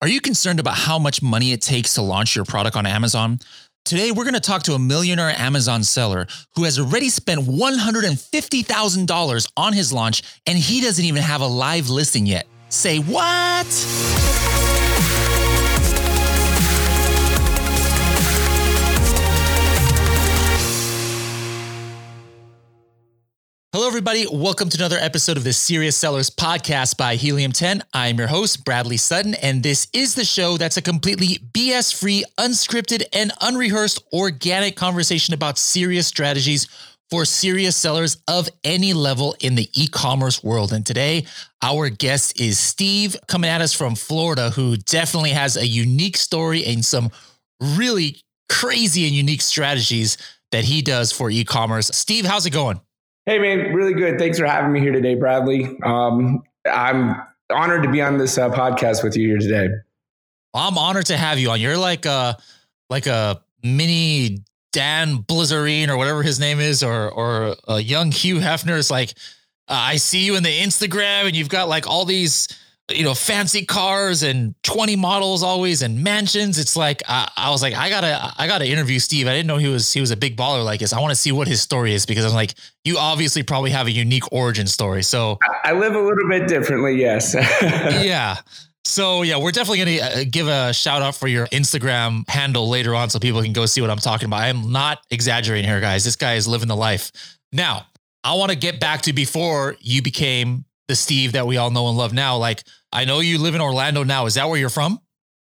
[0.00, 3.40] Are you concerned about how much money it takes to launch your product on Amazon?
[3.84, 9.52] Today, we're going to talk to a millionaire Amazon seller who has already spent $150,000
[9.56, 12.46] on his launch and he doesn't even have a live listing yet.
[12.68, 13.66] Say what?
[23.78, 24.26] Hello, everybody.
[24.28, 27.84] Welcome to another episode of the Serious Sellers podcast by Helium 10.
[27.94, 32.24] I'm your host, Bradley Sutton, and this is the show that's a completely BS free,
[32.38, 36.66] unscripted, and unrehearsed organic conversation about serious strategies
[37.08, 40.72] for serious sellers of any level in the e commerce world.
[40.72, 41.26] And today,
[41.62, 46.64] our guest is Steve coming at us from Florida, who definitely has a unique story
[46.64, 47.12] and some
[47.60, 48.16] really
[48.48, 50.18] crazy and unique strategies
[50.50, 51.92] that he does for e commerce.
[51.94, 52.80] Steve, how's it going?
[53.28, 54.18] Hey, man, really good.
[54.18, 55.78] Thanks for having me here today, Bradley.
[55.82, 57.14] Um, I'm
[57.50, 59.68] honored to be on this uh, podcast with you here today.
[60.54, 61.60] I'm honored to have you on.
[61.60, 62.38] You're like a
[62.88, 64.38] like a mini
[64.72, 68.78] Dan Bilzerian or whatever his name is, or or a young Hugh Hefner.
[68.78, 69.10] It's like
[69.68, 72.48] uh, I see you in the Instagram, and you've got like all these
[72.90, 76.58] you know, fancy cars and 20 models always and mansions.
[76.58, 79.26] It's like I, I, was like, I gotta, I gotta interview Steve.
[79.26, 80.92] I didn't know he was he was a big baller like this.
[80.92, 83.86] I want to see what his story is because I'm like, you obviously probably have
[83.86, 85.02] a unique origin story.
[85.02, 87.34] So I live a little bit differently, yes.
[87.62, 88.36] yeah.
[88.84, 92.94] So yeah, we're definitely gonna uh, give a shout out for your Instagram handle later
[92.94, 94.40] on, so people can go see what I'm talking about.
[94.40, 96.04] I am not exaggerating here, guys.
[96.04, 97.12] This guy is living the life.
[97.52, 97.86] Now,
[98.24, 101.88] I want to get back to before you became the Steve that we all know
[101.88, 102.38] and love now.
[102.38, 104.26] Like I know you live in Orlando now.
[104.26, 105.00] Is that where you're from?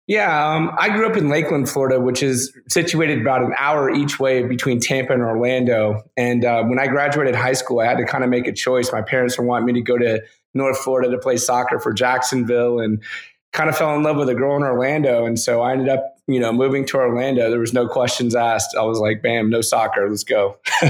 [0.07, 4.19] Yeah, um, I grew up in Lakeland, Florida, which is situated about an hour each
[4.19, 6.01] way between Tampa and Orlando.
[6.17, 8.91] And uh, when I graduated high school, I had to kind of make a choice.
[8.91, 10.23] My parents were wanting me to go to
[10.55, 13.03] North Florida to play soccer for Jacksonville, and
[13.51, 15.25] kind of fell in love with a girl in Orlando.
[15.25, 17.49] And so I ended up, you know, moving to Orlando.
[17.49, 18.75] There was no questions asked.
[18.75, 20.57] I was like, bam, no soccer, let's go.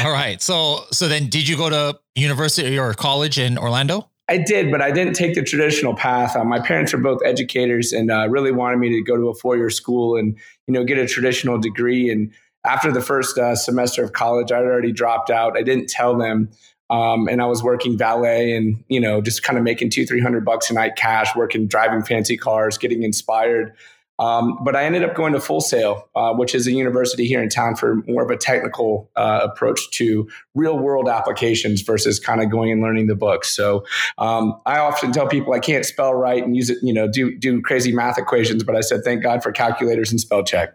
[0.00, 0.40] All right.
[0.40, 4.08] So, so then, did you go to university or college in Orlando?
[4.28, 6.36] I did, but I didn't take the traditional path.
[6.36, 9.34] Uh, my parents are both educators and uh, really wanted me to go to a
[9.34, 12.10] four year school and you know get a traditional degree.
[12.10, 12.30] And
[12.64, 15.56] after the first uh, semester of college, I already dropped out.
[15.56, 16.50] I didn't tell them,
[16.90, 20.20] um, and I was working valet and you know just kind of making two three
[20.20, 23.74] hundred bucks a night cash, working driving fancy cars, getting inspired.
[24.18, 27.42] Um, but I ended up going to Full Sail, uh, which is a university here
[27.42, 32.42] in town for more of a technical uh, approach to real world applications versus kind
[32.42, 33.54] of going and learning the books.
[33.54, 33.84] So
[34.18, 37.36] um, I often tell people I can't spell right and use it, you know, do
[37.38, 40.74] do crazy math equations, but I said thank God for calculators and spell check.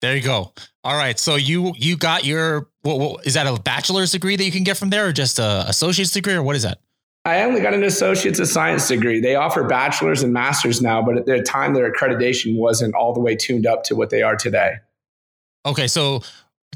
[0.00, 0.52] There you go.
[0.82, 4.44] All right, so you you got your what, what is that a bachelor's degree that
[4.44, 6.80] you can get from there, or just a associate's degree, or what is that?
[7.24, 9.20] I only got an associate's of science degree.
[9.20, 13.20] They offer bachelor's and master's now, but at the time their accreditation wasn't all the
[13.20, 14.76] way tuned up to what they are today.
[15.64, 16.22] Okay, so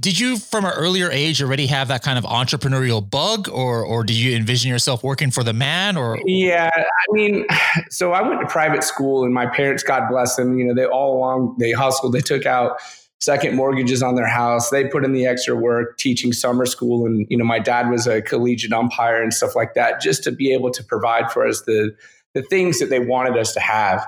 [0.01, 4.05] did you from an earlier age already have that kind of entrepreneurial bug or or
[4.05, 7.47] did you envision yourself working for the man or Yeah, I mean,
[7.91, 10.87] so I went to private school and my parents God bless them, you know, they
[10.87, 12.79] all along they hustled, they took out
[13.21, 14.71] second mortgages on their house.
[14.71, 17.07] They put in the extra work teaching summer school.
[17.07, 20.33] And, you know, my dad was a collegiate umpire and stuff like that, just to
[20.33, 21.95] be able to provide for us the,
[22.35, 24.07] the things that they wanted us to have.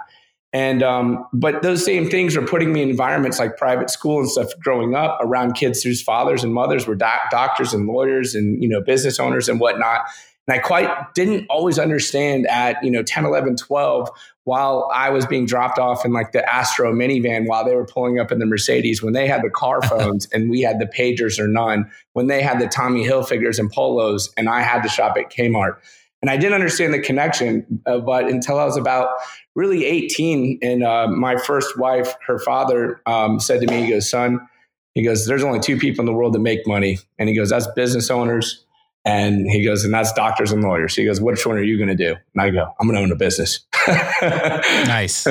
[0.53, 4.31] And, um, but those same things were putting me in environments like private school and
[4.31, 8.63] stuff growing up around kids whose fathers and mothers were doc- doctors and lawyers and,
[8.63, 10.07] you know, business owners and whatnot.
[10.47, 14.09] And I quite didn't always understand at, you know, 10, 11, 12
[14.49, 18.19] while I was being dropped off in like the Astro minivan while they were pulling
[18.19, 21.39] up in the Mercedes, when they had the car phones and we had the pagers
[21.39, 25.19] or none, when they had the Tommy Hilfigers and polos and I had to shop
[25.19, 25.77] at Kmart.
[26.23, 29.11] And I didn't understand the connection, uh, but until I was about
[29.55, 34.09] really 18, and uh, my first wife, her father um, said to me, he goes,
[34.09, 34.41] son,
[34.95, 36.99] he goes, there's only two people in the world that make money.
[37.19, 38.65] And he goes, that's business owners
[39.09, 40.95] and he goes, and that's doctors and lawyers.
[40.95, 42.15] He goes, which one are you going to do?
[42.35, 43.61] And I go, I'm going to own a business.
[43.89, 45.27] nice.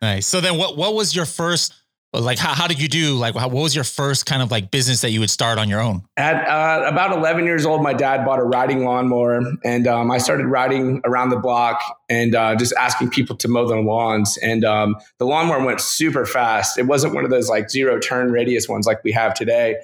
[0.00, 0.26] Nice.
[0.26, 1.74] So then what, what was your first,
[2.14, 3.16] like, how, how did you do?
[3.16, 5.68] Like, how, what was your first kind of like business that you would start on
[5.68, 6.02] your own?
[6.16, 10.16] At uh, about 11 years old, my dad bought a riding lawnmower and um, I
[10.16, 14.38] started riding around the block and uh, just asking people to mow their lawns.
[14.38, 16.78] And um, the lawnmower went super fast.
[16.78, 19.76] It wasn't one of those like zero turn radius ones like we have today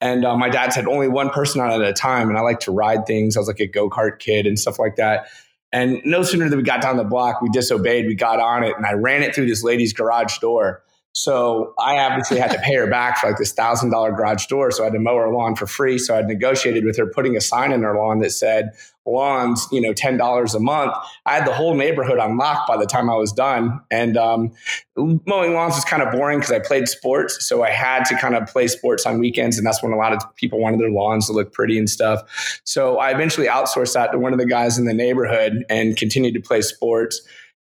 [0.00, 2.28] and uh, my dad said only one person on at a time.
[2.28, 3.36] And I like to ride things.
[3.36, 5.28] I was like a go kart kid and stuff like that.
[5.72, 8.06] And no sooner than we got down the block, we disobeyed.
[8.06, 10.82] We got on it, and I ran it through this lady's garage door.
[11.12, 14.70] So I obviously had to pay her back for like this thousand dollar garage door.
[14.70, 15.98] So I had to mow her lawn for free.
[15.98, 18.70] So I negotiated with her putting a sign in her lawn that said
[19.04, 20.94] lawns, you know, ten dollars a month.
[21.26, 23.80] I had the whole neighborhood on lock by the time I was done.
[23.90, 24.52] And um,
[24.96, 28.36] mowing lawns was kind of boring because I played sports, so I had to kind
[28.36, 31.26] of play sports on weekends, and that's when a lot of people wanted their lawns
[31.26, 32.60] to look pretty and stuff.
[32.64, 36.34] So I eventually outsourced that to one of the guys in the neighborhood and continued
[36.34, 37.20] to play sports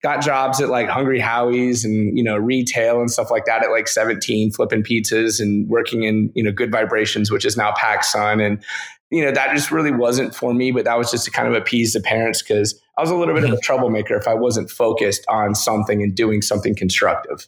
[0.07, 3.71] got jobs at like Hungry Howie's and you know retail and stuff like that at
[3.71, 8.45] like 17, flipping pizzas and working in you know Good Vibrations, which is now PacSun,
[8.45, 8.63] and
[9.09, 10.71] you know that just really wasn't for me.
[10.71, 13.35] But that was just to kind of appease the parents because I was a little
[13.35, 17.47] bit of a troublemaker if I wasn't focused on something and doing something constructive.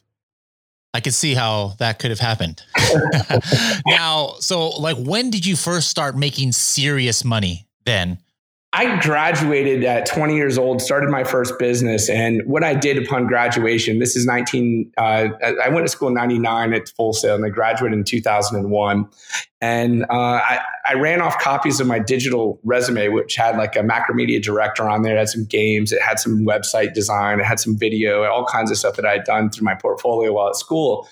[0.92, 2.62] I could see how that could have happened.
[3.86, 8.18] now, so like when did you first start making serious money then?
[8.72, 12.08] I graduated at 20 years old, started my first business.
[12.08, 15.28] And what I did upon graduation, this is 19, uh,
[15.60, 19.08] I went to school in 99 at Full Sail and I graduated in 2001.
[19.60, 23.80] And uh, I, I, ran off copies of my digital resume, which had like a
[23.80, 25.16] Macromedia director on there.
[25.16, 28.70] It had some games, it had some website design, it had some video, all kinds
[28.70, 31.08] of stuff that I had done through my portfolio while at school.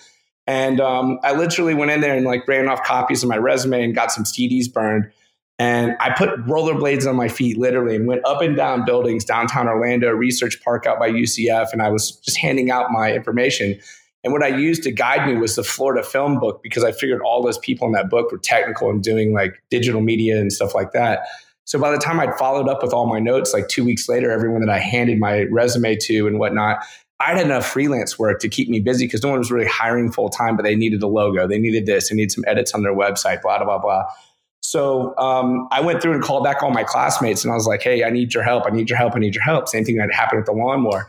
[0.46, 3.84] And um, I literally went in there and like ran off copies of my resume
[3.84, 5.10] and got some CDs burned.
[5.58, 9.66] And I put rollerblades on my feet literally and went up and down buildings downtown
[9.66, 11.72] Orlando, research park out by UCF.
[11.72, 13.78] And I was just handing out my information.
[14.22, 17.20] And what I used to guide me was the Florida film book because I figured
[17.22, 20.74] all those people in that book were technical and doing like digital media and stuff
[20.74, 21.26] like that.
[21.64, 24.30] So by the time I'd followed up with all my notes, like two weeks later,
[24.30, 26.84] everyone that I handed my resume to and whatnot,
[27.20, 30.10] I had enough freelance work to keep me busy because no one was really hiring
[30.10, 31.48] full time, but they needed a logo.
[31.48, 32.08] They needed this.
[32.08, 34.04] They needed some edits on their website, blah, blah, blah, blah.
[34.60, 37.82] So um, I went through and called back all my classmates, and I was like,
[37.82, 38.64] "Hey, I need your help.
[38.66, 39.14] I need your help.
[39.14, 41.08] I need your help." Same thing that happened with the lawnmower.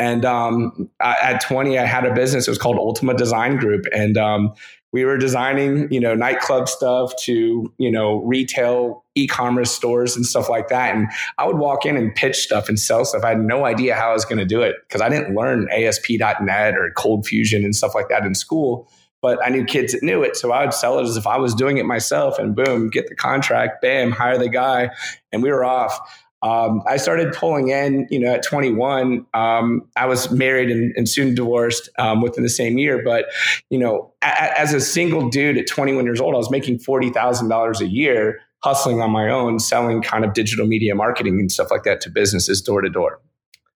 [0.00, 2.46] And um, at 20, I had a business.
[2.46, 4.54] It was called Ultima Design Group, and um,
[4.92, 10.48] we were designing, you know, nightclub stuff to, you know, retail e-commerce stores and stuff
[10.48, 10.94] like that.
[10.94, 13.22] And I would walk in and pitch stuff and sell stuff.
[13.22, 15.68] I had no idea how I was going to do it because I didn't learn
[15.70, 18.88] ASP.NET or Cold Fusion and stuff like that in school
[19.20, 20.36] but I knew kids that knew it.
[20.36, 23.08] So I would sell it as if I was doing it myself and boom, get
[23.08, 24.90] the contract, bam, hire the guy.
[25.32, 25.98] And we were off.
[26.40, 29.26] Um, I started pulling in, you know, at 21.
[29.34, 33.02] Um, I was married and, and soon divorced um, within the same year.
[33.02, 33.26] But,
[33.70, 37.80] you know, a, as a single dude at 21 years old, I was making $40,000
[37.80, 41.82] a year hustling on my own, selling kind of digital media marketing and stuff like
[41.84, 43.20] that to businesses door to door.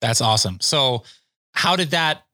[0.01, 0.59] That's awesome.
[0.61, 1.05] So,
[1.55, 2.25] how did that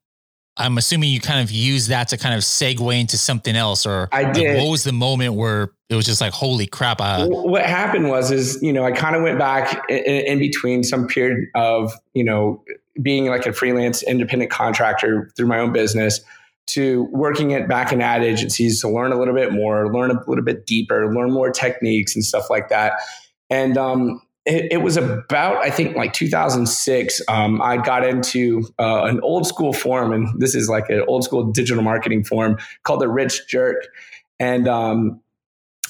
[0.58, 4.08] I'm assuming you kind of use that to kind of segue into something else, or
[4.12, 4.55] I did.
[4.55, 7.00] Like what was the moment where it was just like, holy crap?
[7.00, 10.82] Uh, what happened was, is you know, I kind of went back in, in, between
[10.82, 12.62] some period of you know
[13.00, 16.20] being like a freelance independent contractor through my own business
[16.66, 20.22] to working it back in ad agencies to learn a little bit more, learn a
[20.26, 23.00] little bit deeper, learn more techniques and stuff like that.
[23.49, 27.20] And um, it, it, was about I think like 2006.
[27.28, 31.24] Um, I got into uh, an old school forum, and this is like an old
[31.24, 33.88] school digital marketing forum called the Rich Jerk,
[34.40, 35.20] and um,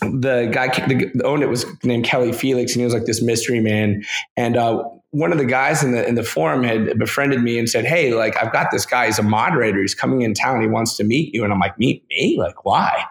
[0.00, 3.60] the guy that owned it was named Kelly Felix, and he was like this mystery
[3.60, 4.04] man.
[4.36, 7.68] And uh, one of the guys in the in the forum had befriended me and
[7.68, 9.06] said, "Hey, like I've got this guy.
[9.06, 9.80] He's a moderator.
[9.80, 10.60] He's coming in town.
[10.60, 12.36] He wants to meet you." And I'm like, "Meet me?
[12.38, 13.04] Like why?"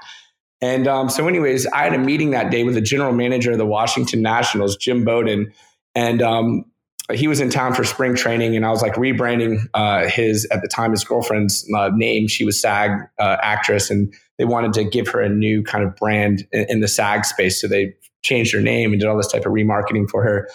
[0.62, 3.58] And um, so, anyways, I had a meeting that day with the general manager of
[3.58, 5.54] the Washington Nationals, Jim Bowden,
[5.94, 6.66] and um,
[7.14, 8.56] he was in town for spring training.
[8.56, 12.28] And I was like rebranding uh, his at the time his girlfriend's uh, name.
[12.28, 15.96] She was SAG uh, actress, and they wanted to give her a new kind of
[15.96, 17.62] brand in, in the SAG space.
[17.62, 17.94] So they
[18.24, 20.50] changed her name and did all this type of remarketing for her.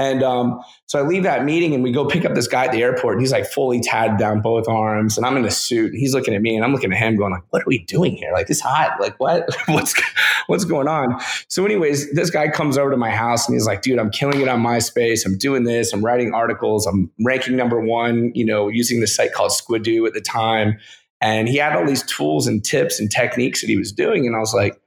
[0.00, 2.72] And um, so I leave that meeting and we go pick up this guy at
[2.72, 3.14] the airport.
[3.14, 5.90] And he's like fully tatted down both arms, and I'm in a suit.
[5.90, 7.80] And he's looking at me, and I'm looking at him, going like, "What are we
[7.80, 8.30] doing here?
[8.32, 9.00] Like this hot?
[9.00, 9.48] Like what?
[9.66, 10.00] what's
[10.46, 13.82] what's going on?" So, anyways, this guy comes over to my house and he's like,
[13.82, 15.26] "Dude, I'm killing it on MySpace.
[15.26, 15.92] I'm doing this.
[15.92, 16.86] I'm writing articles.
[16.86, 18.30] I'm ranking number one.
[18.34, 20.78] You know, using this site called Squidoo at the time."
[21.20, 24.36] And he had all these tools and tips and techniques that he was doing, and
[24.36, 24.77] I was like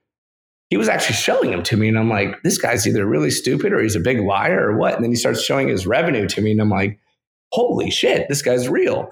[0.71, 1.89] he was actually showing them to me.
[1.89, 4.95] And I'm like, this guy's either really stupid or he's a big liar or what.
[4.95, 6.53] And then he starts showing his revenue to me.
[6.53, 6.97] And I'm like,
[7.51, 9.09] holy shit, this guy's real.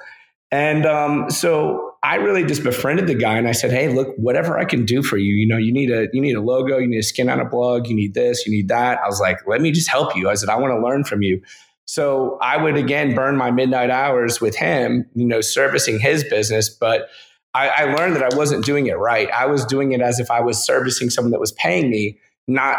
[0.52, 4.58] And um, so I really just befriended the guy and I said, Hey, look, whatever
[4.58, 6.88] I can do for you, you know, you need a you need a logo, you
[6.88, 8.98] need a skin on a blog, you need this, you need that.
[9.04, 10.30] I was like, let me just help you.
[10.30, 11.42] I said, I want to learn from you.
[11.84, 16.70] So I would again burn my midnight hours with him, you know, servicing his business,
[16.70, 17.10] but
[17.54, 19.30] I, I learned that I wasn't doing it right.
[19.32, 22.78] I was doing it as if I was servicing someone that was paying me, not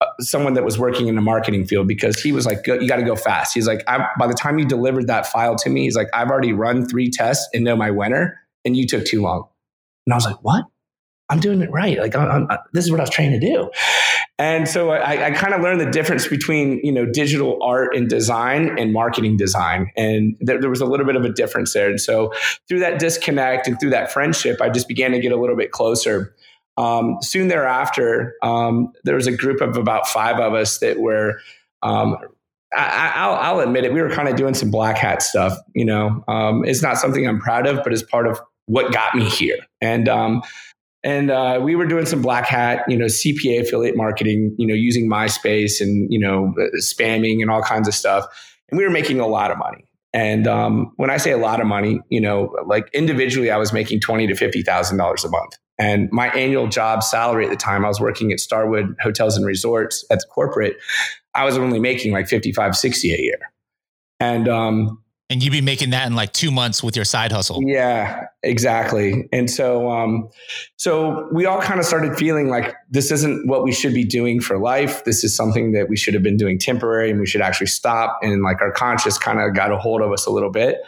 [0.00, 2.96] uh, someone that was working in the marketing field because he was like, you got
[2.96, 3.54] to go fast.
[3.54, 6.52] He's like, by the time you delivered that file to me, he's like, I've already
[6.52, 9.48] run three tests and know my winner, and you took too long.
[10.06, 10.64] And I was like, what?
[11.30, 11.98] I'm doing it right.
[11.98, 13.70] Like, I'm, I'm, this is what I was trying to do.
[14.38, 18.08] And so I, I kind of learned the difference between, you know, digital art and
[18.08, 19.90] design and marketing design.
[19.96, 21.90] And there, there was a little bit of a difference there.
[21.90, 22.32] And so
[22.68, 25.72] through that disconnect and through that friendship, I just began to get a little bit
[25.72, 26.34] closer.
[26.76, 31.40] Um, soon thereafter, um, there was a group of about five of us that were,
[31.82, 32.16] um,
[32.72, 35.58] I, will admit it, we were kind of doing some black hat stuff.
[35.74, 39.14] You know, um, it's not something I'm proud of, but it's part of what got
[39.14, 39.58] me here.
[39.80, 40.42] And um,
[41.08, 44.74] and uh, we were doing some black hat, you know, CPA affiliate marketing, you know,
[44.74, 48.26] using MySpace and you know, uh, spamming and all kinds of stuff.
[48.68, 49.88] And we were making a lot of money.
[50.12, 53.72] And um, when I say a lot of money, you know, like individually, I was
[53.72, 55.54] making twenty to fifty thousand dollars a month.
[55.78, 59.46] And my annual job salary at the time, I was working at Starwood Hotels and
[59.46, 60.76] Resorts at the corporate.
[61.34, 63.38] I was only making like 55, 60 a year.
[64.18, 67.62] And um, and you'd be making that in like two months with your side hustle.
[67.62, 69.28] Yeah, exactly.
[69.30, 70.30] And so, um,
[70.76, 74.40] so we all kind of started feeling like this isn't what we should be doing
[74.40, 75.04] for life.
[75.04, 78.18] This is something that we should have been doing temporary, and we should actually stop.
[78.22, 80.78] And like our conscience kind of got a hold of us a little bit.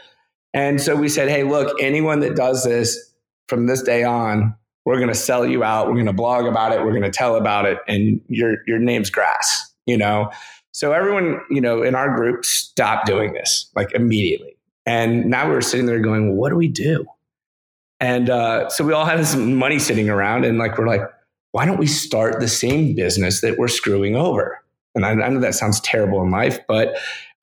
[0.54, 3.12] And so we said, hey, look, anyone that does this
[3.46, 5.86] from this day on, we're going to sell you out.
[5.86, 6.82] We're going to blog about it.
[6.82, 9.70] We're going to tell about it, and your your name's grass.
[9.84, 10.30] You know.
[10.72, 14.56] So everyone, you know, in our group stopped doing this like immediately.
[14.86, 17.06] And now we are sitting there going, well, what do we do?
[18.00, 21.02] And uh, so we all had this money sitting around, and like we're like,
[21.52, 24.58] why don't we start the same business that we're screwing over?
[24.94, 26.96] And I, I know that sounds terrible in life, but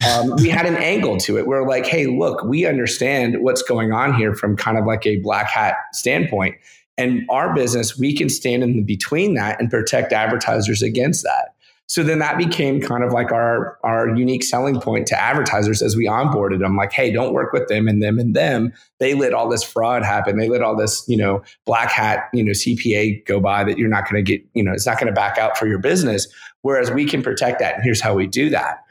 [0.08, 1.48] um, we had an angle to it.
[1.48, 5.18] We're like, hey, look, we understand what's going on here from kind of like a
[5.18, 6.56] black hat standpoint.
[6.98, 11.54] And our business, we can stand in between that and protect advertisers against that.
[11.88, 15.96] So then that became kind of like our our unique selling point to advertisers as
[15.96, 16.76] we onboarded them.
[16.76, 18.74] Like, hey, don't work with them and them and them.
[19.00, 20.38] They let all this fraud happen.
[20.38, 23.90] They let all this, you know, black hat, you know, CPA go by that you're
[23.90, 26.28] not going to get, you know, it's not going to back out for your business.
[26.62, 27.76] Whereas we can protect that.
[27.76, 28.84] And here's how we do that.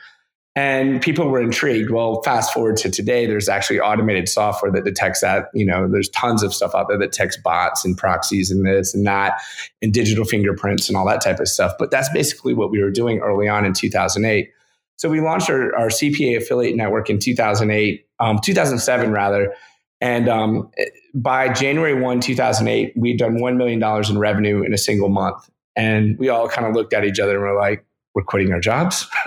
[0.56, 1.90] And people were intrigued.
[1.90, 5.50] Well, fast forward to today, there's actually automated software that detects that.
[5.52, 8.94] You know, there's tons of stuff out there that detects bots and proxies and this
[8.94, 9.38] and that,
[9.82, 11.72] and digital fingerprints and all that type of stuff.
[11.78, 14.50] But that's basically what we were doing early on in 2008.
[14.96, 19.54] So we launched our, our CPA affiliate network in 2008, um, 2007 rather.
[20.00, 20.70] And um,
[21.14, 25.50] by January 1, 2008, we'd done $1 million in revenue in a single month.
[25.74, 27.84] And we all kind of looked at each other and were like,
[28.14, 29.06] we're quitting our jobs.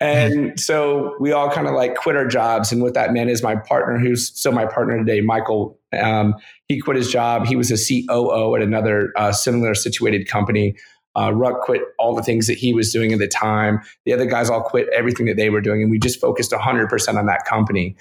[0.00, 2.72] And so we all kind of like quit our jobs.
[2.72, 6.34] And what that meant is my partner, who's still my partner today, Michael, um,
[6.68, 7.46] he quit his job.
[7.46, 10.76] He was a COO at another uh, similar situated company.
[11.16, 13.80] Uh, Ruck quit all the things that he was doing at the time.
[14.04, 15.82] The other guys all quit everything that they were doing.
[15.82, 17.96] And we just focused 100% on that company.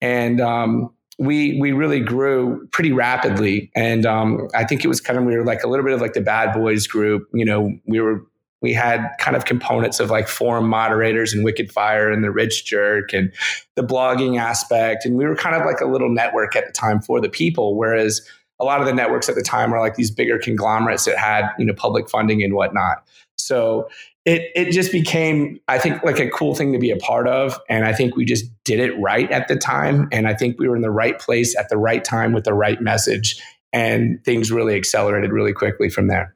[0.00, 3.70] And um, we we really grew pretty rapidly.
[3.74, 6.00] And um, I think it was kind of, we were like a little bit of
[6.00, 7.28] like the bad boys group.
[7.32, 8.24] You know, we were
[8.60, 12.64] we had kind of components of like forum moderators and Wicked Fire and the Rich
[12.66, 13.32] Jerk and
[13.76, 15.04] the blogging aspect.
[15.04, 17.76] And we were kind of like a little network at the time for the people.
[17.76, 18.26] Whereas
[18.60, 21.48] a lot of the networks at the time were like these bigger conglomerates that had,
[21.58, 23.04] you know, public funding and whatnot.
[23.36, 23.88] So
[24.24, 27.58] it it just became, I think, like a cool thing to be a part of.
[27.68, 30.08] And I think we just did it right at the time.
[30.10, 32.54] And I think we were in the right place at the right time with the
[32.54, 33.40] right message.
[33.72, 36.34] And things really accelerated really quickly from there.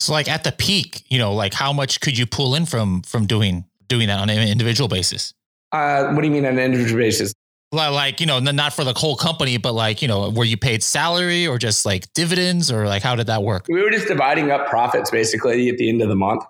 [0.00, 3.02] So like at the peak, you know, like how much could you pull in from
[3.02, 5.32] from doing doing that on an individual basis?
[5.72, 7.32] Uh, what do you mean on an individual basis?
[7.72, 10.82] Like, you know, not for the whole company, but like, you know, were you paid
[10.82, 13.66] salary or just like dividends or like how did that work?
[13.68, 16.44] We were just dividing up profits basically at the end of the month.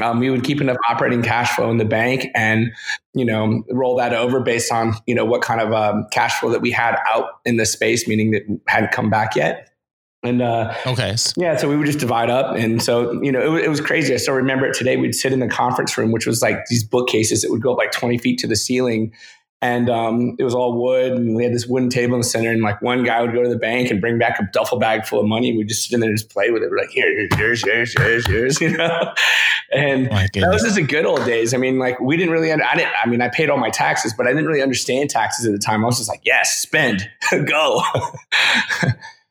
[0.00, 2.72] Um, we would keep enough operating cash flow in the bank and,
[3.12, 6.50] you know, roll that over based on, you know, what kind of um, cash flow
[6.50, 9.71] that we had out in the space, meaning that hadn't come back yet.
[10.24, 13.64] And uh, okay, yeah, so we would just divide up, and so you know it,
[13.64, 14.14] it, was crazy.
[14.14, 14.96] I still remember it today.
[14.96, 17.78] We'd sit in the conference room, which was like these bookcases that would go up
[17.78, 19.12] like twenty feet to the ceiling,
[19.62, 21.12] and um, it was all wood.
[21.12, 23.42] And we had this wooden table in the center, and like one guy would go
[23.42, 25.48] to the bank and bring back a duffel bag full of money.
[25.48, 26.70] And we'd just sit in there and just play with it.
[26.70, 29.14] We're like, here, here, here's yours, yours, yours, you know.
[29.72, 31.52] And that was just the good old days.
[31.52, 32.52] I mean, like we didn't really.
[32.52, 32.92] I didn't.
[33.02, 35.58] I mean, I paid all my taxes, but I didn't really understand taxes at the
[35.58, 35.82] time.
[35.82, 37.08] I was just like, yes, spend,
[37.46, 37.82] go.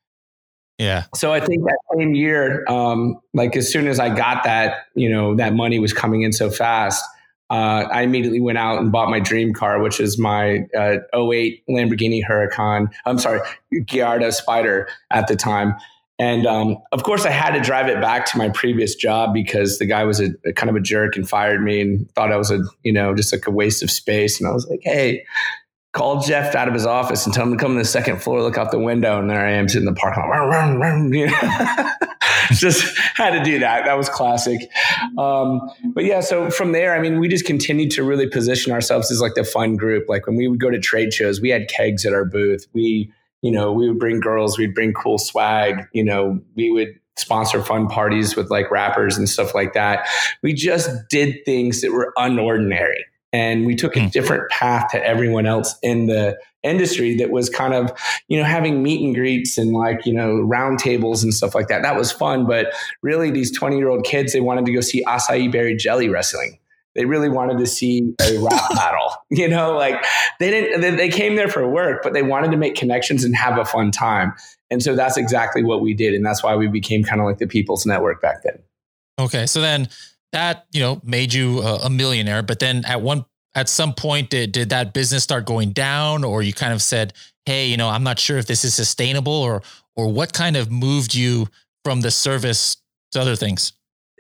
[0.82, 1.06] Yeah.
[1.14, 5.10] So I think that same year, um, like as soon as I got that, you
[5.10, 7.04] know, that money was coming in so fast,
[7.52, 11.64] uh, I immediately went out and bought my dream car, which is my uh, 08
[11.70, 12.92] Lamborghini Huracan.
[13.06, 13.42] I'm sorry,
[13.86, 15.76] Gallardo Spider at the time.
[16.18, 19.78] And um, of course, I had to drive it back to my previous job because
[19.78, 22.38] the guy was a, a, kind of a jerk and fired me and thought I
[22.38, 24.40] was a, you know, just like a waste of space.
[24.40, 25.24] And I was like, hey,
[25.94, 28.42] called Jeff out of his office and told him to come to the second floor,
[28.42, 31.98] look out the window, and there I am sitting in the parking lot.
[32.52, 33.86] just had to do that.
[33.86, 34.70] That was classic.
[35.18, 39.12] Um, but yeah, so from there, I mean, we just continued to really position ourselves
[39.12, 40.08] as like the fun group.
[40.08, 42.68] Like when we would go to trade shows, we had kegs at our booth.
[42.74, 45.88] We, you know, we would bring girls, we'd bring cool swag.
[45.94, 50.08] You know, we would sponsor fun parties with like rappers and stuff like that.
[50.42, 53.02] We just did things that were unordinary
[53.34, 54.08] and we took a hmm.
[54.08, 57.92] different path to everyone else in the industry that was kind of
[58.28, 61.68] you know having meet and greets and like you know round tables and stuff like
[61.68, 61.82] that.
[61.82, 62.68] That was fun but
[63.02, 66.60] really these 20 year old kids they wanted to go see acai berry jelly wrestling.
[66.94, 70.04] They really wanted to see a rap battle you know like
[70.40, 73.58] they didn't they came there for work but they wanted to make connections and have
[73.58, 74.34] a fun time.
[74.70, 77.40] And so that's exactly what we did and that's why we became kind of like
[77.40, 78.60] the people's network back then.
[79.20, 79.90] Okay so then
[80.32, 84.52] that you know made you a, millionaire but then at one at some point did,
[84.52, 87.14] did that business start going down or you kind of said
[87.46, 89.62] hey you know i'm not sure if this is sustainable or
[89.96, 91.48] or what kind of moved you
[91.84, 92.78] from the service
[93.12, 93.74] to other things?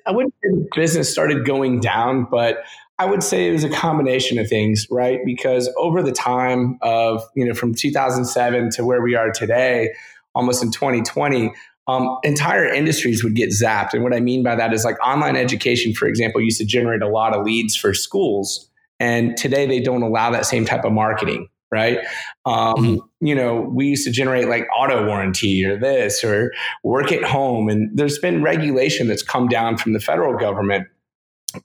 [0.05, 2.63] I wouldn't say the business started going down but
[2.97, 5.19] i would say it was a combination of things right?
[5.23, 9.93] Because over the time of you know from 2007 to where we are today
[10.33, 11.53] almost in 2020
[11.87, 13.93] um, entire industries would get zapped.
[13.93, 17.01] And what I mean by that is like online education, for example, used to generate
[17.01, 18.69] a lot of leads for schools.
[18.99, 21.99] And today they don't allow that same type of marketing, right?
[22.45, 23.25] Um, mm-hmm.
[23.25, 26.51] You know, we used to generate like auto warranty or this or
[26.83, 27.67] work at home.
[27.67, 30.87] And there's been regulation that's come down from the federal government.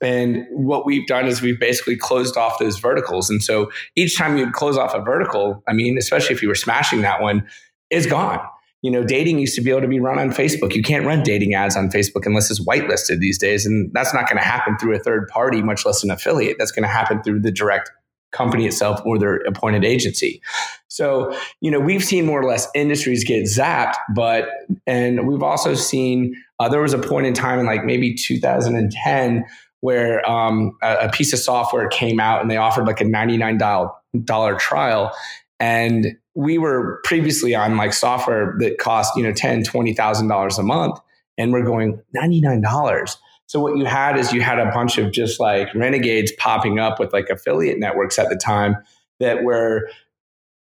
[0.00, 3.30] And what we've done is we've basically closed off those verticals.
[3.30, 6.56] And so each time you close off a vertical, I mean, especially if you were
[6.56, 7.46] smashing that one,
[7.90, 8.40] is gone
[8.82, 10.74] you know, dating used to be able to be run on Facebook.
[10.74, 13.66] You can't run dating ads on Facebook unless it's whitelisted these days.
[13.66, 16.56] And that's not going to happen through a third party, much less an affiliate.
[16.58, 17.90] That's going to happen through the direct
[18.32, 20.42] company itself or their appointed agency.
[20.88, 24.48] So, you know, we've seen more or less industries get zapped, but,
[24.86, 29.44] and we've also seen, uh, there was a point in time in like maybe 2010
[29.80, 34.58] where um, a, a, piece of software came out and they offered like a $99
[34.58, 35.14] trial.
[35.58, 40.58] And we were previously on like software that cost, you know, ten, twenty thousand dollars
[40.58, 40.98] a month.
[41.38, 43.16] And we're going $99.
[43.46, 46.98] So what you had is you had a bunch of just like renegades popping up
[46.98, 48.76] with like affiliate networks at the time
[49.20, 49.88] that were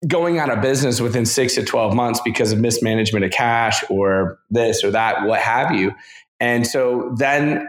[0.06, 4.38] going out of business within six to 12 months because of mismanagement of cash or
[4.50, 5.92] this or that, what have you.
[6.40, 7.68] And so then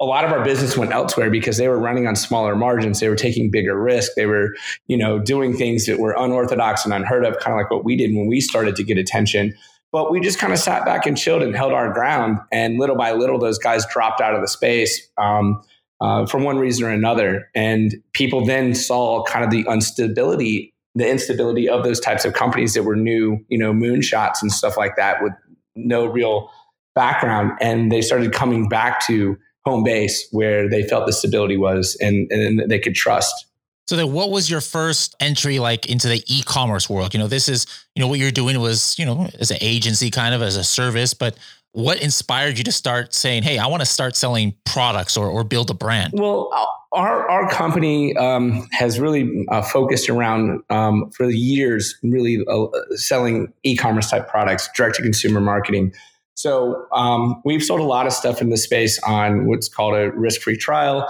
[0.00, 3.00] a lot of our business went elsewhere because they were running on smaller margins.
[3.00, 4.12] They were taking bigger risk.
[4.16, 4.54] They were,
[4.86, 7.96] you know, doing things that were unorthodox and unheard of, kind of like what we
[7.96, 9.54] did when we started to get attention.
[9.92, 12.38] But we just kind of sat back and chilled and held our ground.
[12.50, 15.60] And little by little, those guys dropped out of the space um,
[16.00, 17.50] uh, for one reason or another.
[17.54, 22.72] And people then saw kind of the instability, the instability of those types of companies
[22.72, 25.32] that were new, you know, moonshots and stuff like that with
[25.76, 26.50] no real
[26.94, 27.52] background.
[27.60, 32.30] And they started coming back to home base where they felt the stability was and,
[32.30, 33.46] and they could trust.
[33.86, 37.12] So then what was your first entry like into the e-commerce world?
[37.12, 40.10] You know, this is, you know, what you're doing was, you know, as an agency
[40.10, 41.36] kind of as a service, but
[41.72, 45.44] what inspired you to start saying, Hey, I want to start selling products or, or
[45.44, 46.12] build a brand?
[46.14, 46.50] Well,
[46.92, 53.52] our, our company um, has really uh, focused around um, for years, really uh, selling
[53.62, 55.92] e-commerce type products, direct to consumer marketing.
[56.40, 60.10] So um, we've sold a lot of stuff in the space on what's called a
[60.12, 61.06] risk-free trial,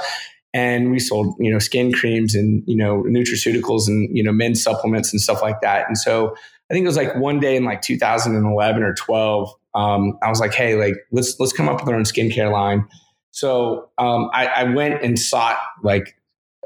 [0.53, 4.61] and we sold you know skin creams and you know nutraceuticals and you know men's
[4.61, 5.87] supplements and stuff like that.
[5.87, 6.35] And so
[6.69, 10.41] I think it was like one day in like 2011 or 12, um, I was
[10.41, 12.89] like, hey, like let's let's come up with our own skincare line.
[13.31, 16.17] So um, I, I, went and sought like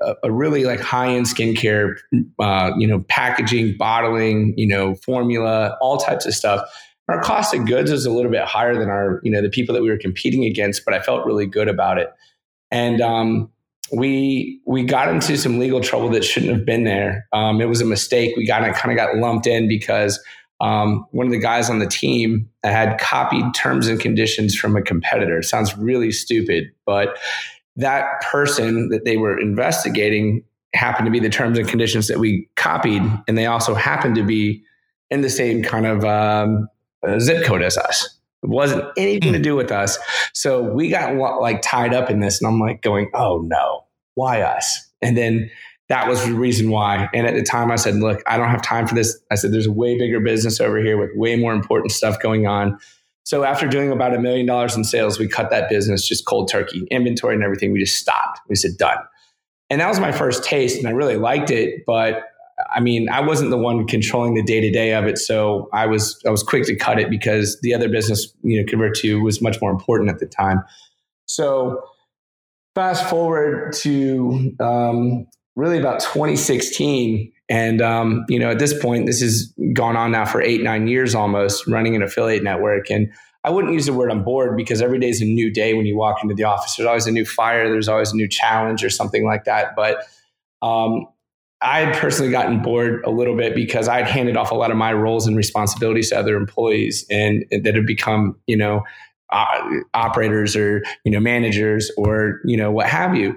[0.00, 1.96] a, a really like high end skincare,
[2.38, 6.62] uh, you know, packaging, bottling, you know, formula, all types of stuff
[7.08, 9.74] our cost of goods was a little bit higher than our, you know, the people
[9.74, 12.12] that we were competing against, but I felt really good about it.
[12.70, 13.50] And um,
[13.92, 17.26] we we got into some legal trouble that shouldn't have been there.
[17.32, 18.34] Um, it was a mistake.
[18.36, 20.22] We got kind of got lumped in because
[20.60, 24.82] um, one of the guys on the team had copied terms and conditions from a
[24.82, 25.38] competitor.
[25.38, 27.18] It sounds really stupid, but
[27.76, 30.42] that person that they were investigating
[30.74, 34.24] happened to be the terms and conditions that we copied, and they also happened to
[34.24, 34.62] be
[35.10, 36.68] in the same kind of um,
[37.18, 38.18] zip code as us.
[38.42, 39.42] It wasn't anything to hmm.
[39.42, 39.98] do with us.
[40.34, 44.42] So we got like tied up in this, and I'm like going, "Oh no, why
[44.42, 45.50] us?" And then
[45.88, 47.08] that was the reason why.
[47.14, 49.52] And at the time, I said, "Look, I don't have time for this." I said,
[49.52, 52.78] "There's a way bigger business over here with way more important stuff going on."
[53.24, 56.50] So after doing about a million dollars in sales, we cut that business just cold
[56.50, 57.72] turkey, inventory and everything.
[57.72, 58.40] We just stopped.
[58.48, 58.98] We said, "Done."
[59.70, 62.24] And that was my first taste, and I really liked it, but
[62.74, 65.86] I mean, I wasn't the one controlling the day to day of it, so I
[65.86, 69.40] was I was quick to cut it because the other business, you know, Convert2 was
[69.40, 70.62] much more important at the time.
[71.26, 71.82] So
[72.74, 79.20] fast forward to um, really about 2016, and um, you know, at this point, this
[79.20, 83.12] has gone on now for eight nine years almost, running an affiliate network, and
[83.44, 85.84] I wouldn't use the word on board because every day is a new day when
[85.84, 86.76] you walk into the office.
[86.76, 89.76] There's always a new fire, there's always a new challenge or something like that.
[89.76, 89.98] But
[90.62, 91.06] um,
[91.64, 94.76] I had personally gotten bored a little bit because I'd handed off a lot of
[94.76, 98.82] my roles and responsibilities to other employees and, and that had become, you know,
[99.30, 103.36] uh, operators or, you know, managers or, you know, what have you.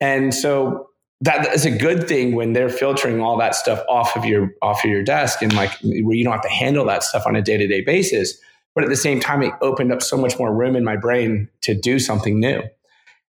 [0.00, 4.24] And so that is a good thing when they're filtering all that stuff off of
[4.24, 7.26] your off of your desk and like where you don't have to handle that stuff
[7.26, 8.38] on a day-to-day basis
[8.78, 11.48] but at the same time, it opened up so much more room in my brain
[11.62, 12.62] to do something new.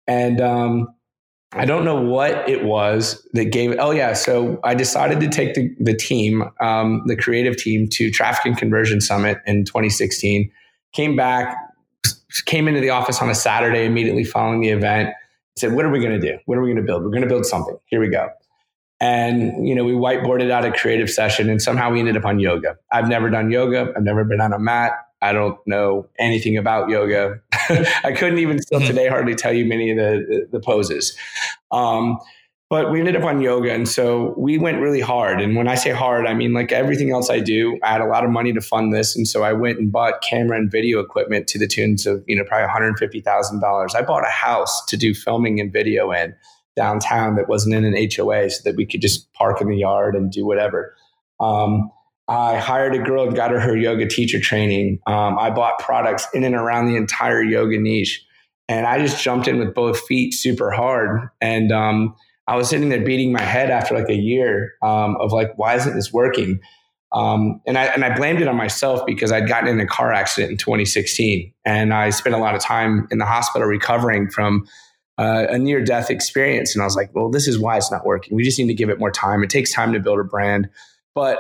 [0.08, 0.96] And um,
[1.56, 3.76] I don't know what it was that gave.
[3.80, 8.10] Oh yeah, so I decided to take the the team, um, the creative team, to
[8.10, 10.52] Traffic and Conversion Summit in 2016.
[10.94, 11.56] Came back,
[12.46, 15.14] came into the office on a Saturday immediately following the event.
[15.56, 16.40] Said, "What are we going to do?
[16.46, 17.04] What are we going to build?
[17.04, 17.78] We're going to build something.
[17.86, 18.30] Here we go."
[19.00, 22.40] And you know, we whiteboarded out a creative session, and somehow we ended up on
[22.40, 22.78] yoga.
[22.92, 23.94] I've never done yoga.
[23.96, 24.94] I've never been on a mat.
[25.24, 27.40] I don't know anything about yoga.
[28.04, 28.90] I couldn't even still mm-hmm.
[28.90, 31.18] today hardly tell you many of the, the, the poses.
[31.72, 32.20] Um,
[32.70, 33.72] but we ended up on yoga.
[33.72, 35.40] And so we went really hard.
[35.40, 38.08] And when I say hard, I mean like everything else I do, I had a
[38.08, 39.16] lot of money to fund this.
[39.16, 42.36] And so I went and bought camera and video equipment to the tunes of, you
[42.36, 43.96] know, probably $150,000.
[43.96, 46.36] I bought a house to do filming and video in
[46.76, 50.16] downtown that wasn't in an HOA so that we could just park in the yard
[50.16, 50.96] and do whatever.
[51.40, 51.92] Um,
[52.28, 55.00] I hired a girl and got her her yoga teacher training.
[55.08, 58.26] Um, I bought products in and around the entire yoga niche.
[58.70, 61.30] And I just jumped in with both feet super hard.
[61.42, 62.16] And um,
[62.48, 65.76] I was sitting there beating my head after like a year um, of like, why
[65.76, 66.62] isn't this working?
[67.12, 70.12] Um, and I and I blamed it on myself because I'd gotten in a car
[70.12, 74.66] accident in 2016, and I spent a lot of time in the hospital recovering from
[75.20, 76.74] uh, a near death experience.
[76.74, 78.36] And I was like, well, this is why it's not working.
[78.36, 79.44] We just need to give it more time.
[79.44, 80.70] It takes time to build a brand,
[81.14, 81.38] but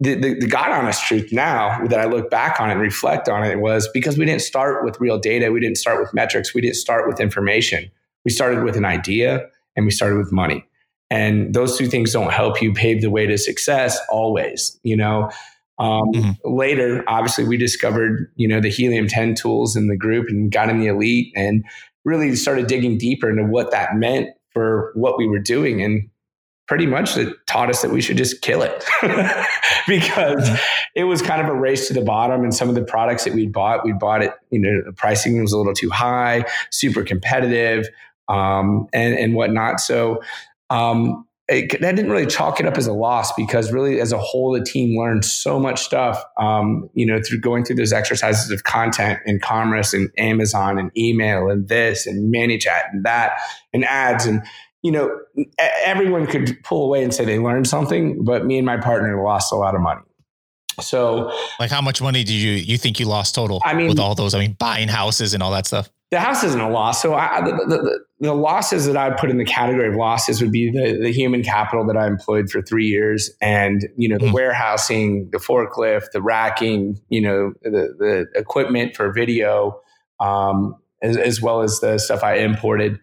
[0.00, 3.28] the, the, the, God honest truth now that I look back on it and reflect
[3.28, 5.50] on it was because we didn't start with real data.
[5.50, 6.54] We didn't start with metrics.
[6.54, 7.90] We didn't start with information.
[8.24, 10.64] We started with an idea and we started with money.
[11.10, 15.30] And those two things don't help you pave the way to success always, you know.
[15.78, 16.30] Um, mm-hmm.
[16.44, 20.68] Later, obviously, we discovered, you know, the Helium 10 tools in the group and got
[20.68, 21.64] in the elite and
[22.04, 25.82] really started digging deeper into what that meant for what we were doing.
[25.82, 26.10] And
[26.68, 28.84] pretty much it taught us that we should just kill it.
[29.86, 30.50] Because
[30.94, 33.32] it was kind of a race to the bottom and some of the products that
[33.32, 37.02] we bought we bought it you know the pricing was a little too high super
[37.02, 37.88] competitive
[38.28, 39.80] um, and and whatnot.
[39.80, 40.22] So
[40.70, 44.18] um, it, that didn't really chalk it up as a loss because really as a
[44.18, 48.50] whole the team learned so much stuff um, you know through going through those exercises
[48.50, 53.38] of content and commerce and amazon and email and this and ManyChat and that
[53.72, 54.42] and ads and
[54.82, 55.20] you know,
[55.84, 59.52] everyone could pull away and say they learned something, but me and my partner lost
[59.52, 60.02] a lot of money.
[60.80, 63.60] So, like, how much money did you you think you lost total?
[63.64, 65.90] I mean, with all those, I mean, buying houses and all that stuff.
[66.10, 67.02] The house isn't a loss.
[67.02, 70.50] So, I, the, the, the, losses that I put in the category of losses would
[70.50, 74.26] be the, the human capital that I employed for three years, and you know, the
[74.26, 74.32] mm.
[74.32, 79.80] warehousing, the forklift, the racking, you know, the the equipment for video,
[80.20, 82.98] um, as, as well as the stuff I imported.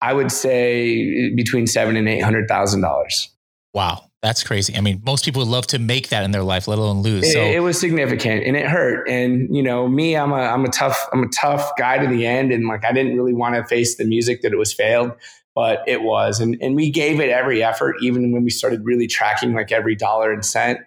[0.00, 3.30] I would say eh, between seven and eight hundred thousand dollars.
[3.74, 4.76] Wow, that's crazy.
[4.76, 7.32] I mean, most people would love to make that in their life, let alone lose.
[7.32, 9.08] So it, it, was significant and it hurt.
[9.08, 12.26] And you know, me, I'm a I'm a tough I'm a tough guy to the
[12.26, 15.12] end, and like I didn't really want to face the music that it was failed,
[15.54, 19.06] but it was, and and we gave it every effort, even when we started really
[19.06, 20.80] tracking like every dollar and cent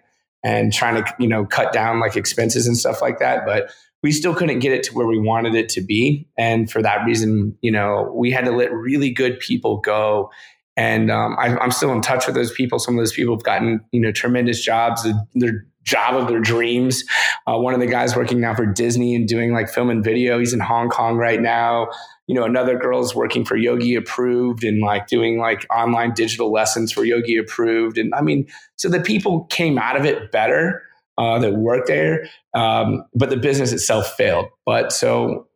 [0.44, 3.46] and trying to you know cut down like expenses and stuff like that.
[3.46, 3.70] But
[4.02, 6.28] we still couldn't get it to where we wanted it to be.
[6.36, 10.30] And for that reason, you know, we had to let really good people go.
[10.76, 12.78] And um, I, am still in touch with those people.
[12.78, 17.04] Some of those people have gotten, you know, tremendous jobs, their job of their dreams.
[17.46, 20.38] Uh, one of the guys working now for Disney and doing like film and video.
[20.38, 21.88] He's in Hong Kong right now.
[22.26, 26.92] You know, another girl's working for Yogi Approved and like doing like online digital lessons
[26.92, 27.98] for Yogi Approved.
[27.98, 30.82] And I mean, so the people came out of it better
[31.18, 34.46] uh, that worked there, um, but the business itself failed.
[34.64, 35.46] But so,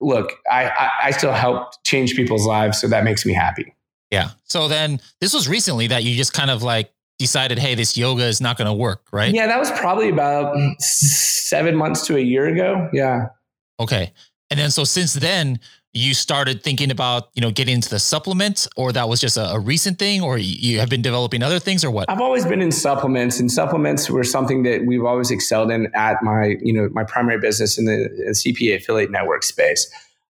[0.00, 3.74] look, I, I, I still helped change people's lives, so that makes me happy.
[4.10, 4.30] Yeah.
[4.44, 8.24] So then this was recently that you just kind of like decided, hey, this yoga
[8.24, 9.32] is not going to work, right?
[9.32, 12.90] Yeah, that was probably about seven months to a year ago.
[12.92, 13.28] Yeah.
[13.80, 14.12] Okay.
[14.50, 15.60] And then so since then,
[15.94, 19.50] you started thinking about, you know, getting into the supplements or that was just a,
[19.50, 22.08] a, recent thing or you have been developing other things or what?
[22.08, 26.22] I've always been in supplements and supplements were something that we've always excelled in at
[26.22, 29.90] my, you know, my primary business in the, CPA affiliate network space.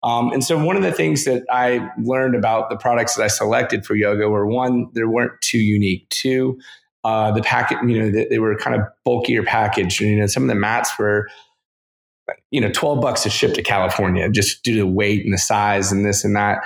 [0.03, 3.27] Um, and so one of the things that I learned about the products that I
[3.27, 6.07] selected for yoga were one, they weren't too unique.
[6.09, 6.59] Two,
[7.05, 10.01] uh, the packet, you know, they, they were kind of bulkier packaged.
[10.01, 11.29] You know, some of the mats were
[12.51, 15.37] you know, 12 bucks to ship to California just due to the weight and the
[15.37, 16.63] size and this and that.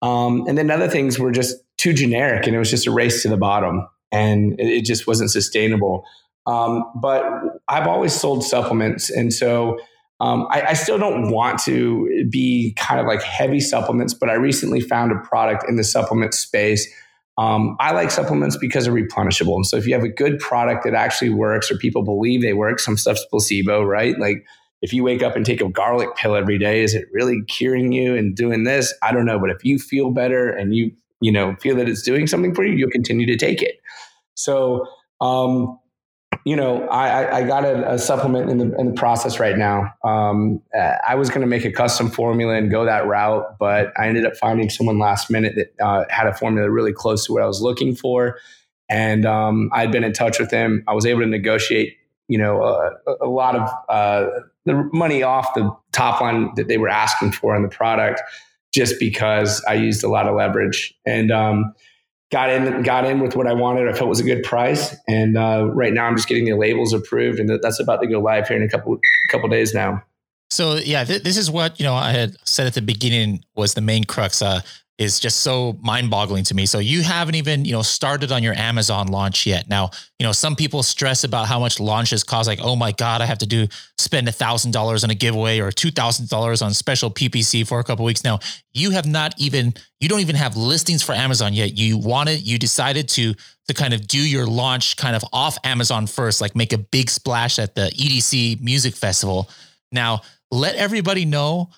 [0.00, 3.22] Um, and then other things were just too generic and it was just a race
[3.22, 6.04] to the bottom and it, it just wasn't sustainable.
[6.46, 7.24] Um, but
[7.68, 9.10] I've always sold supplements.
[9.10, 9.78] And so
[10.20, 14.34] um, I, I, still don't want to be kind of like heavy supplements, but I
[14.34, 16.86] recently found a product in the supplement space.
[17.38, 19.56] Um, I like supplements because they're replenishable.
[19.56, 22.52] And so if you have a good product that actually works or people believe they
[22.52, 24.16] work, some stuff's placebo, right?
[24.18, 24.44] Like
[24.82, 27.92] if you wake up and take a garlic pill every day, is it really curing
[27.92, 28.92] you and doing this?
[29.02, 29.38] I don't know.
[29.38, 30.90] But if you feel better and you,
[31.20, 33.76] you know, feel that it's doing something for you, you'll continue to take it.
[34.34, 34.86] So,
[35.20, 35.78] um,
[36.44, 39.92] you know, I, I got a, a, supplement in the, in the process right now.
[40.02, 40.60] Um,
[41.06, 44.26] I was going to make a custom formula and go that route, but I ended
[44.26, 47.46] up finding someone last minute that uh, had a formula really close to what I
[47.46, 48.38] was looking for.
[48.88, 50.82] And um, I'd been in touch with him.
[50.88, 55.54] I was able to negotiate, you know, a, a lot of uh, the money off
[55.54, 58.20] the top line that they were asking for on the product
[58.72, 61.74] just because I used a lot of leverage and um,
[62.30, 63.88] got in got in with what I wanted.
[63.88, 66.92] I felt was a good price, and uh, right now I'm just getting the labels
[66.92, 68.98] approved, and that's about to go live here in a couple
[69.28, 70.02] couple days now.
[70.50, 73.74] So yeah, th- this is what you know I had said at the beginning was
[73.74, 74.42] the main crux.
[74.42, 74.62] Uh,
[74.98, 76.66] is just so mind-boggling to me.
[76.66, 79.68] So you haven't even, you know, started on your Amazon launch yet.
[79.68, 82.46] Now, you know, some people stress about how much launches cost.
[82.46, 83.66] Like, oh my God, I have to do
[83.98, 87.80] spend a thousand dollars on a giveaway or two thousand dollars on special PPC for
[87.80, 88.22] a couple weeks.
[88.22, 88.38] Now,
[88.74, 91.76] you have not even, you don't even have listings for Amazon yet.
[91.76, 93.34] You wanted, you decided to
[93.68, 97.08] to kind of do your launch kind of off Amazon first, like make a big
[97.08, 99.48] splash at the EDC Music Festival.
[99.92, 101.70] Now, let everybody know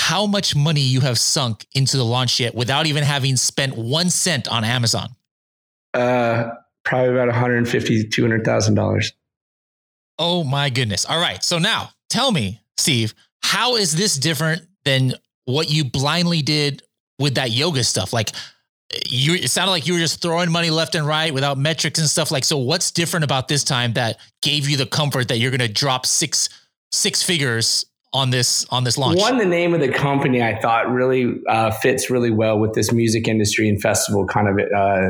[0.00, 4.08] how much money you have sunk into the launch yet without even having spent one
[4.08, 5.10] cent on Amazon?
[5.92, 6.52] Uh,
[6.84, 9.12] probably about 150 $200,000.
[10.18, 11.04] Oh my goodness.
[11.04, 11.44] All right.
[11.44, 15.12] So now tell me, Steve, how is this different than
[15.44, 16.82] what you blindly did
[17.18, 18.14] with that yoga stuff?
[18.14, 18.30] Like,
[19.06, 22.08] you it sounded like you were just throwing money left and right without metrics and
[22.08, 25.52] stuff like so what's different about this time that gave you the comfort that you're
[25.52, 26.48] going to drop six
[26.90, 29.18] six figures on this on this launch?
[29.18, 32.92] One, the name of the company I thought really uh, fits really well with this
[32.92, 35.08] music industry and festival kind of uh,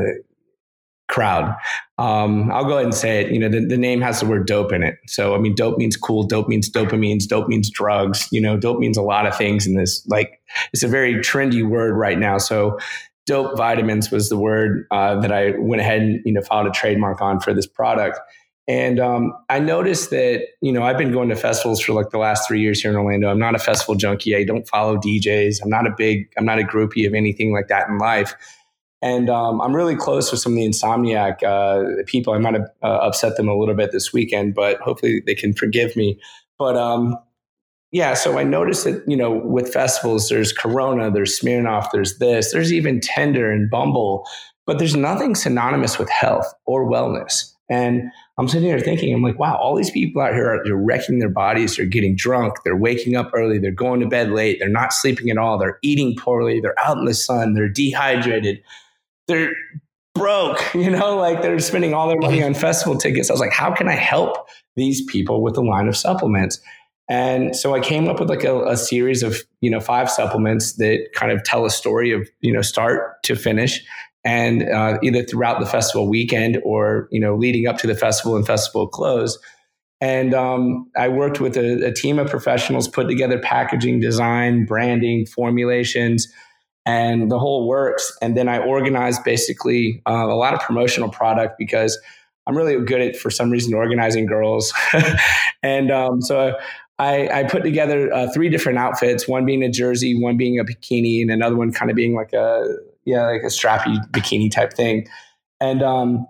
[1.07, 1.55] crowd.
[1.97, 3.31] Um, I'll go ahead and say it.
[3.31, 4.95] You know, the, the, name has the word dope in it.
[5.05, 6.23] So, I mean, dope means cool.
[6.23, 7.27] Dope means dopamines.
[7.27, 8.27] Dope means drugs.
[8.31, 10.03] You know, dope means a lot of things in this.
[10.07, 10.41] Like,
[10.73, 12.37] it's a very trendy word right now.
[12.39, 12.79] So,
[13.27, 16.71] dope vitamins was the word uh, that I went ahead and you know filed a
[16.71, 18.19] trademark on for this product.
[18.71, 22.17] And um, I noticed that, you know, I've been going to festivals for like the
[22.17, 23.27] last three years here in Orlando.
[23.27, 24.33] I'm not a festival junkie.
[24.33, 25.57] I don't follow DJs.
[25.61, 28.33] I'm not a big, I'm not a groupie of anything like that in life.
[29.01, 32.31] And um, I'm really close with some of the Insomniac uh, people.
[32.31, 35.51] I might have uh, upset them a little bit this weekend, but hopefully they can
[35.51, 36.17] forgive me.
[36.57, 37.17] But um,
[37.91, 42.53] yeah, so I noticed that, you know, with festivals, there's Corona, there's Smirnoff, there's this,
[42.53, 44.25] there's even Tinder and Bumble,
[44.65, 47.51] but there's nothing synonymous with health or wellness.
[47.69, 50.75] And I'm sitting there thinking, I'm like, wow, all these people out here are they're
[50.75, 51.77] wrecking their bodies.
[51.77, 52.55] They're getting drunk.
[52.63, 53.59] They're waking up early.
[53.59, 54.57] They're going to bed late.
[54.59, 55.59] They're not sleeping at all.
[55.59, 56.59] They're eating poorly.
[56.59, 57.53] They're out in the sun.
[57.53, 58.63] They're dehydrated.
[59.27, 59.53] They're
[60.15, 63.29] broke, you know, like they're spending all their money on festival tickets.
[63.29, 66.59] I was like, how can I help these people with a line of supplements?
[67.09, 70.77] And so I came up with like a, a series of, you know, five supplements
[70.77, 73.83] that kind of tell a story of, you know, start to finish
[74.23, 78.35] and uh, either throughout the festival weekend or you know leading up to the festival
[78.35, 79.37] and festival close.
[79.99, 85.27] And um, i worked with a, a, team of professionals put together packaging design branding
[85.27, 86.27] formulations
[86.87, 88.11] and the whole works.
[88.21, 91.99] And then i organized basically uh, a lot of promotional product because
[92.47, 94.73] i'm really good at for some reason organizing girls.
[95.63, 96.55] And um, so
[96.97, 100.63] I, I, put together uh, three different outfits, one being a jersey, one being a
[100.63, 102.65] bikini, and another one kind of being like a
[103.05, 105.07] yeah, like a strappy bikini type thing.
[105.59, 106.27] And um,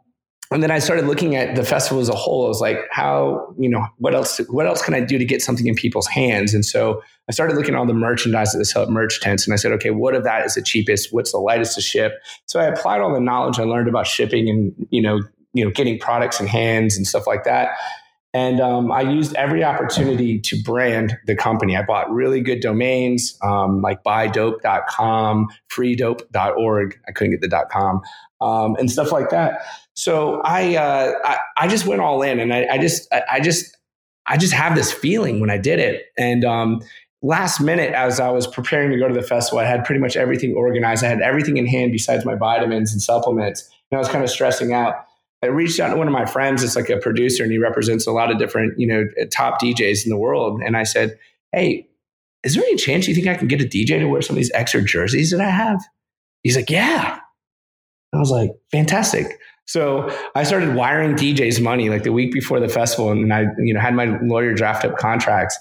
[0.52, 2.46] and then I started looking at the festival as a whole.
[2.46, 4.40] I was like, how you know what else?
[4.50, 6.54] What else can I do to get something in people's hands?
[6.54, 9.48] And so I started looking at all the merchandise that they sell at merch tents,
[9.48, 11.14] and I said, okay, what of that is the cheapest?
[11.14, 12.14] What's the lightest to ship?
[12.48, 15.22] So I applied all the knowledge I learned about shipping and you know
[15.54, 17.72] you know getting products in hands and stuff like that.
[18.34, 21.76] And um, I used every opportunity to brand the company.
[21.76, 27.00] I bought really good domains um, like buydope.com, freedope.org.
[27.08, 28.02] I couldn't get the .com
[28.40, 29.66] um, and stuff like that.
[29.94, 33.40] So I, uh, I, I just went all in, and I, I just I, I,
[33.42, 33.78] just
[34.26, 36.06] I just have this feeling when I did it.
[36.18, 36.82] And um,
[37.22, 40.16] last minute, as I was preparing to go to the festival, I had pretty much
[40.16, 41.04] everything organized.
[41.04, 44.30] I had everything in hand besides my vitamins and supplements, and I was kind of
[44.30, 45.06] stressing out.
[45.44, 46.64] I reached out to one of my friends.
[46.64, 50.06] It's like a producer, and he represents a lot of different, you know, top DJs
[50.06, 50.62] in the world.
[50.62, 51.18] And I said,
[51.52, 51.88] "Hey,
[52.44, 54.38] is there any chance you think I can get a DJ to wear some of
[54.38, 55.82] these extra jerseys that I have?"
[56.44, 57.20] He's like, "Yeah."
[58.14, 62.68] I was like, "Fantastic." So I started wiring DJs money like the week before the
[62.68, 65.58] festival, and I, you know, had my lawyer draft up contracts.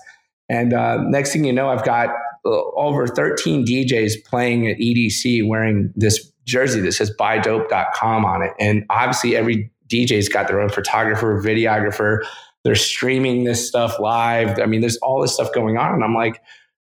[0.49, 2.11] And uh, next thing you know, I've got
[2.45, 8.53] uh, over 13 DJs playing at EDC wearing this jersey that says buydope.com on it.
[8.59, 12.25] And obviously, every DJ's got their own photographer, videographer.
[12.65, 14.59] They're streaming this stuff live.
[14.59, 15.95] I mean, there's all this stuff going on.
[15.95, 16.43] And I'm like,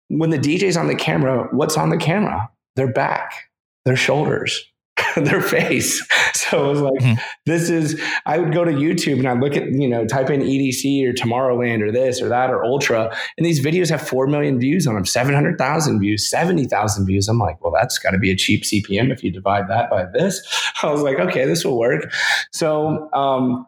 [0.09, 2.49] when the DJ's on the camera, what's on the camera?
[2.75, 3.49] Their back,
[3.85, 4.65] their shoulders,
[5.17, 6.05] their face.
[6.33, 7.21] So it was like, mm-hmm.
[7.45, 10.41] this is, I would go to YouTube and I'd look at, you know, type in
[10.41, 13.15] EDC or Tomorrowland or this or that or Ultra.
[13.37, 17.27] And these videos have 4 million views on them, 700,000 views, 70,000 views.
[17.29, 20.05] I'm like, well, that's got to be a cheap CPM if you divide that by
[20.05, 20.41] this.
[20.83, 22.11] I was like, okay, this will work.
[22.51, 23.65] So, um,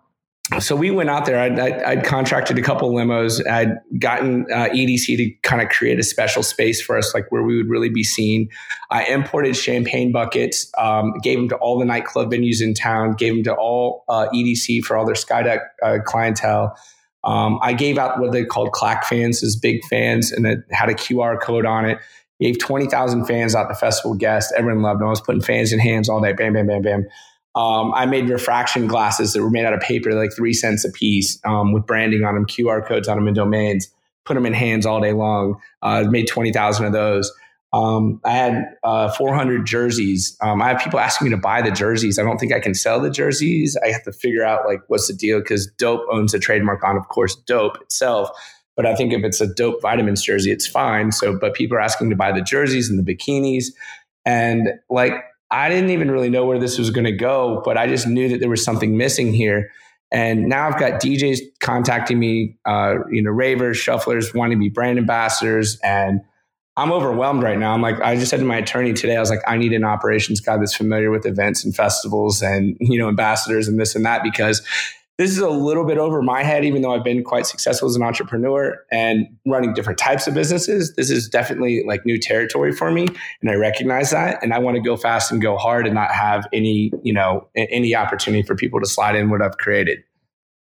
[0.59, 1.39] so we went out there.
[1.39, 3.45] I'd, I'd, contracted a couple limos.
[3.47, 7.43] I'd gotten uh, EDC to kind of create a special space for us, like where
[7.43, 8.49] we would really be seen.
[8.91, 13.35] I imported champagne buckets, um, gave them to all the nightclub venues in town, gave
[13.35, 16.77] them to all uh, EDC for all their Skydeck uh, clientele.
[17.23, 20.89] Um, I gave out what they called clack fans, as big fans, and it had
[20.89, 21.99] a QR code on it.
[22.41, 24.51] Gave 20,000 fans out the festival guests.
[24.57, 25.07] Everyone loved them.
[25.07, 26.33] I was putting fans in hands all day.
[26.33, 27.07] Bam, bam, bam, bam.
[27.55, 30.91] Um, I made refraction glasses that were made out of paper, like three cents a
[30.91, 33.87] piece, um, with branding on them, QR codes on them, and domains.
[34.25, 35.59] Put them in hands all day long.
[35.81, 37.31] Uh, made twenty thousand of those.
[37.73, 40.37] Um, I had uh, 400 jerseys.
[40.41, 42.19] Um, I have people asking me to buy the jerseys.
[42.19, 43.75] I don't think I can sell the jerseys.
[43.83, 46.97] I have to figure out like what's the deal because Dope owns a trademark on,
[46.97, 48.29] of course, Dope itself.
[48.75, 51.11] But I think if it's a Dope vitamins jersey, it's fine.
[51.11, 53.65] So, but people are asking to buy the jerseys and the bikinis,
[54.23, 55.13] and like
[55.53, 58.27] I didn't even really know where this was going to go, but I just knew
[58.29, 59.71] that there was something missing here.
[60.11, 64.69] And now I've got DJs contacting me, uh, you know, ravers, shufflers wanting to be
[64.69, 65.79] brand ambassadors.
[65.83, 66.21] And
[66.75, 67.71] I'm overwhelmed right now.
[67.71, 69.83] I'm like, I just said to my attorney today, I was like, I need an
[69.83, 74.03] operations guy that's familiar with events and festivals and, you know, ambassadors and this and
[74.05, 74.65] that because
[75.19, 77.95] this is a little bit over my head, even though I've been quite successful as
[77.95, 80.95] an entrepreneur and running different types of businesses.
[80.95, 83.07] This is definitely like new territory for me.
[83.41, 84.41] And I recognize that.
[84.41, 87.47] And I want to go fast and go hard and not have any, you know,
[87.55, 90.03] any opportunity for people to slide in what I've created.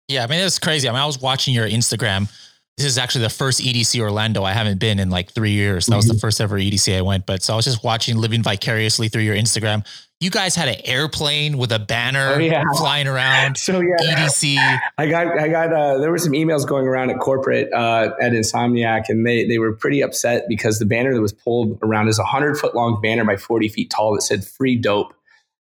[0.07, 0.23] Yeah.
[0.23, 0.89] I mean, it's crazy.
[0.89, 2.31] I mean, I was watching your Instagram.
[2.77, 5.87] This is actually the first EDC Orlando I haven't been in like three years.
[5.87, 5.97] That mm-hmm.
[5.97, 6.21] was the mm-hmm.
[6.21, 7.27] first ever EDC I went.
[7.27, 9.85] But so I was just watching, living vicariously through your Instagram
[10.19, 12.65] you guys had an airplane with a banner oh, yeah.
[12.77, 13.57] flying around.
[13.67, 14.57] So yeah, EDC.
[14.97, 15.73] I got, I got.
[15.73, 19.59] Uh, there were some emails going around at corporate uh, at Insomniac, and they they
[19.59, 23.01] were pretty upset because the banner that was pulled around is a hundred foot long
[23.01, 25.13] banner by forty feet tall that said "Free Dope,"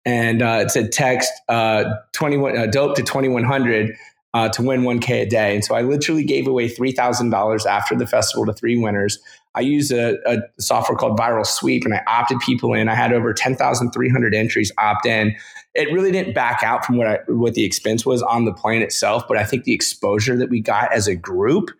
[0.04, 3.96] and uh, it said text uh, twenty one uh, dope to twenty one hundred.
[4.32, 5.54] Uh, to win 1K a day.
[5.54, 9.20] And so I literally gave away $3,000 after the festival to three winners.
[9.54, 12.88] I used a, a, software called Viral Sweep and I opted people in.
[12.88, 15.34] I had over 10,300 entries opt in.
[15.74, 18.82] It really didn't back out from what I, what the expense was on the plane
[18.82, 21.70] itself, but I think the exposure that we got as a group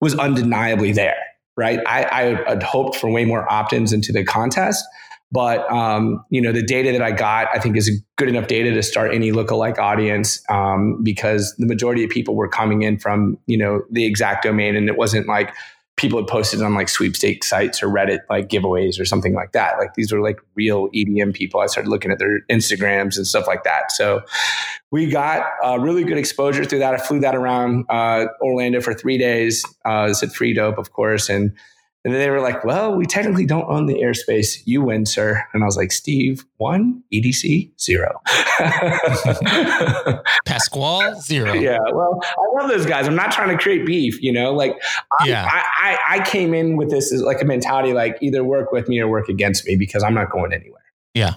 [0.00, 1.18] was undeniably there,
[1.56, 1.80] right?
[1.86, 4.84] I, I had hoped for way more opt-ins into the contest,
[5.32, 8.72] but um, you know the data that I got, I think, is good enough data
[8.72, 13.38] to start any lookalike audience um, because the majority of people were coming in from
[13.46, 15.54] you know the exact domain, and it wasn't like
[16.00, 19.78] people had posted on like sweepstakes sites or Reddit like giveaways or something like that.
[19.78, 21.60] Like these were like real EDM people.
[21.60, 23.92] I started looking at their Instagrams and stuff like that.
[23.92, 24.22] So
[24.90, 26.94] we got uh, really good exposure through that.
[26.94, 29.62] I flew that around uh, Orlando for three days.
[29.84, 31.54] Uh, it's at Free Dope, of course, and
[32.02, 34.62] and then they were like, well, we technically don't own the airspace.
[34.64, 35.46] You win, sir.
[35.52, 38.22] And I was like, Steve, one, EDC, zero.
[40.46, 41.52] Pasquale, zero.
[41.52, 41.78] Yeah.
[41.92, 43.06] Well, I love those guys.
[43.06, 44.80] I'm not trying to create beef, you know, like
[45.20, 45.46] I, yeah.
[45.46, 48.88] I, I, I came in with this as like a mentality, like either work with
[48.88, 50.80] me or work against me because I'm not going anywhere.
[51.12, 51.34] Yeah.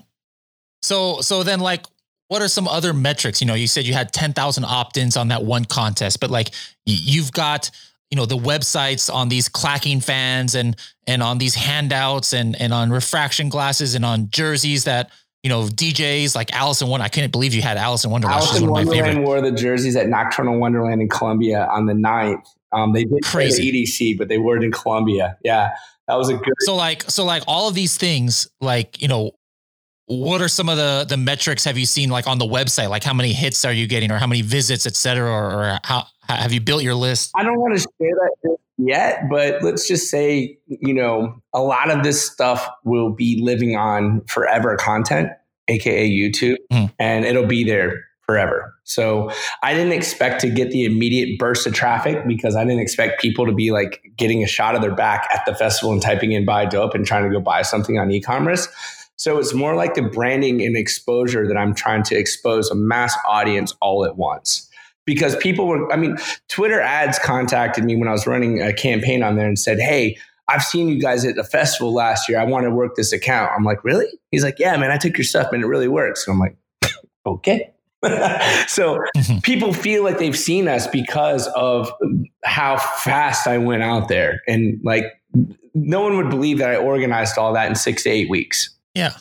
[0.81, 1.85] So, so then like,
[2.29, 3.41] what are some other metrics?
[3.41, 6.51] You know, you said you had 10,000 opt-ins on that one contest, but like
[6.85, 7.69] you've got
[8.13, 10.75] you know the websites on these clacking fans and
[11.07, 15.09] and on these handouts and and on refraction glasses and on jerseys that
[15.41, 17.11] you know, DJs like Alison Wonderland.
[17.11, 18.41] I couldn't believe you had Alison Wonderland.
[18.41, 22.45] Alison Wonderland wore the jerseys at Nocturnal Wonderland in Colombia on the 9th.
[22.71, 23.69] Um, they did Crazy.
[23.69, 25.37] the EDC, but they wore it in Colombia.
[25.43, 25.71] Yeah,
[26.07, 26.53] that was a good.
[26.59, 29.31] So like, so like all of these things, like you know,
[30.05, 32.89] what are some of the the metrics have you seen like on the website?
[32.89, 35.79] Like how many hits are you getting, or how many visits, et cetera, or, or
[35.83, 37.31] how have you built your list?
[37.35, 41.89] I don't want to share that yet, but let's just say you know a lot
[41.89, 45.29] of this stuff will be living on forever content,
[45.67, 46.91] aka YouTube, mm.
[46.99, 48.73] and it'll be there forever.
[48.83, 49.31] So
[49.61, 53.45] I didn't expect to get the immediate burst of traffic because I didn't expect people
[53.45, 56.45] to be like getting a shot of their back at the festival and typing in
[56.45, 58.67] buy dope and trying to go buy something on e-commerce.
[59.17, 63.15] So it's more like the branding and exposure that I'm trying to expose a mass
[63.27, 64.69] audience all at once.
[65.05, 69.21] Because people were, I mean, Twitter ads contacted me when I was running a campaign
[69.21, 72.39] on there and said, Hey, I've seen you guys at the festival last year.
[72.39, 73.51] I want to work this account.
[73.55, 74.07] I'm like, Really?
[74.31, 76.25] He's like, Yeah, man, I took your stuff and it really works.
[76.25, 76.55] And I'm like,
[77.25, 77.73] Okay.
[78.67, 79.37] so mm-hmm.
[79.39, 81.91] people feel like they've seen us because of
[82.43, 84.41] how fast I went out there.
[84.45, 85.05] And like,
[85.73, 88.69] no one would believe that I organized all that in six to eight weeks.
[88.93, 89.13] Yeah.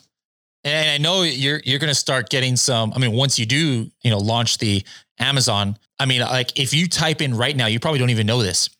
[0.64, 2.92] And I know you're you're going to start getting some.
[2.94, 4.84] I mean, once you do, you know, launch the
[5.18, 5.76] Amazon.
[5.98, 8.70] I mean, like if you type in right now, you probably don't even know this,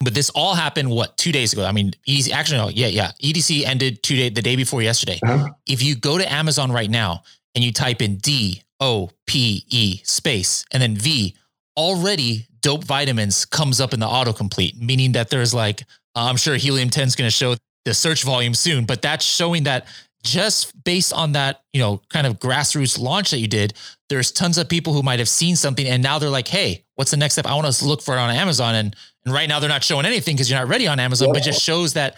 [0.00, 1.64] but this all happened what two days ago.
[1.64, 2.32] I mean, easy.
[2.32, 3.12] Actually, no, yeah, yeah.
[3.22, 5.18] EDC ended two day the day before yesterday.
[5.22, 5.48] Uh-huh.
[5.66, 7.22] If you go to Amazon right now
[7.54, 11.36] and you type in D O P E space and then V,
[11.76, 15.82] already dope vitamins comes up in the autocomplete, meaning that there's like,
[16.14, 19.64] I'm sure Helium 10 is going to show the search volume soon, but that's showing
[19.64, 19.86] that
[20.22, 23.74] just based on that, you know, kind of grassroots launch that you did,
[24.08, 27.10] there's tons of people who might have seen something and now they're like, hey, what's
[27.10, 27.46] the next step?
[27.46, 28.74] I want to look for it on Amazon.
[28.74, 31.34] And, and right now they're not showing anything because you're not ready on Amazon, yeah.
[31.34, 32.16] but just shows that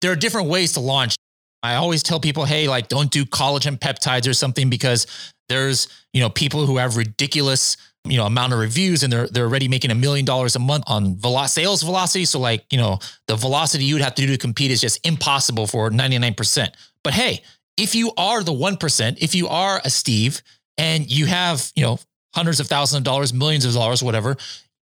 [0.00, 1.16] there are different ways to launch.
[1.62, 5.06] I always tell people, hey, like don't do collagen peptides or something because
[5.48, 9.44] there's, you know, people who have ridiculous, you know, amount of reviews and they're they're
[9.44, 12.24] already making a million dollars a month on velo- sales velocity.
[12.24, 12.98] So like, you know,
[13.28, 16.68] the velocity you would have to do to compete is just impossible for 99%.
[17.04, 17.42] But hey,
[17.76, 20.42] if you are the 1%, if you are a Steve
[20.76, 21.98] and you have, you know,
[22.34, 24.36] hundreds of thousands of dollars, millions of dollars, whatever,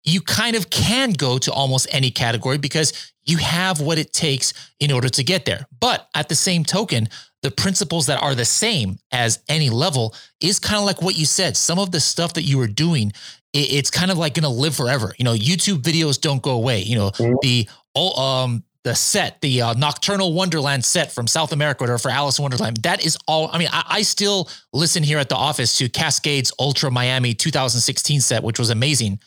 [0.04, 4.54] you kind of can go to almost any category because you have what it takes
[4.80, 5.68] in order to get there.
[5.80, 7.10] But at the same token,
[7.42, 11.26] the principles that are the same as any level is kind of like what you
[11.26, 11.56] said.
[11.56, 13.14] Some of the stuff that you were doing,
[13.54, 15.14] it's kind of like going to live forever.
[15.18, 16.82] You know, YouTube videos don't go away.
[16.82, 17.36] You know, mm-hmm.
[17.42, 22.44] the um the set, the uh, Nocturnal Wonderland set from South America or for Alison
[22.44, 22.78] Wonderland.
[22.78, 23.50] That is all.
[23.52, 28.22] I mean, I, I, still listen here at the office to Kaskade's Ultra Miami 2016
[28.22, 29.20] set, which was amazing.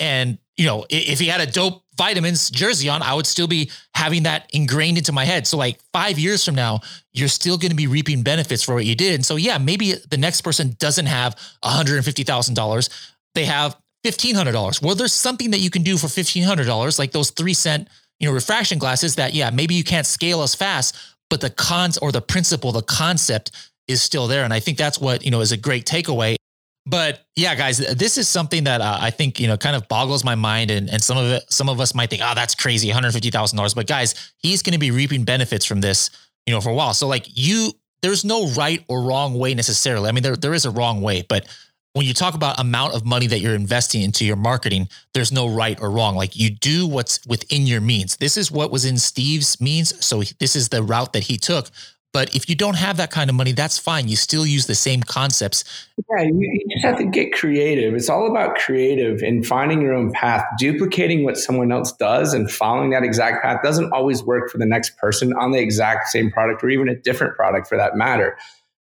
[0.00, 3.70] And you know, if he had a dope vitamins jersey on, I would still be
[3.94, 5.46] having that ingrained into my head.
[5.46, 6.80] So like five years from now,
[7.12, 9.14] you're still going to be reaping benefits for what you did.
[9.14, 13.12] And so yeah, maybe the next person doesn't have $150,000.
[13.34, 14.82] They have $1,500.
[14.82, 17.88] Well, there's something that you can do for $1,500, like those three cent
[18.20, 20.96] you know, refraction glasses that, yeah, maybe you can't scale as fast,
[21.30, 23.50] but the cons or the principle, the concept
[23.88, 24.44] is still there.
[24.44, 26.36] And I think that's what, you know, is a great takeaway.
[26.86, 30.22] But yeah, guys, this is something that uh, I think, you know, kind of boggles
[30.22, 30.70] my mind.
[30.70, 33.74] And, and some of it, some of us might think, oh, that's crazy, $150,000.
[33.74, 36.10] But guys, he's going to be reaping benefits from this,
[36.46, 36.92] you know, for a while.
[36.92, 37.72] So like you,
[38.02, 40.10] there's no right or wrong way necessarily.
[40.10, 41.46] I mean, there, there is a wrong way, but
[41.94, 45.48] when you talk about amount of money that you're investing into your marketing, there's no
[45.48, 46.16] right or wrong.
[46.16, 48.16] Like you do what's within your means.
[48.16, 50.04] This is what was in Steve's means.
[50.04, 51.70] So this is the route that he took.
[52.14, 54.06] But if you don't have that kind of money, that's fine.
[54.06, 55.64] You still use the same concepts.
[56.16, 57.92] Yeah, you, you just have to get creative.
[57.92, 60.44] It's all about creative and finding your own path.
[60.56, 64.64] Duplicating what someone else does and following that exact path doesn't always work for the
[64.64, 68.38] next person on the exact same product or even a different product for that matter.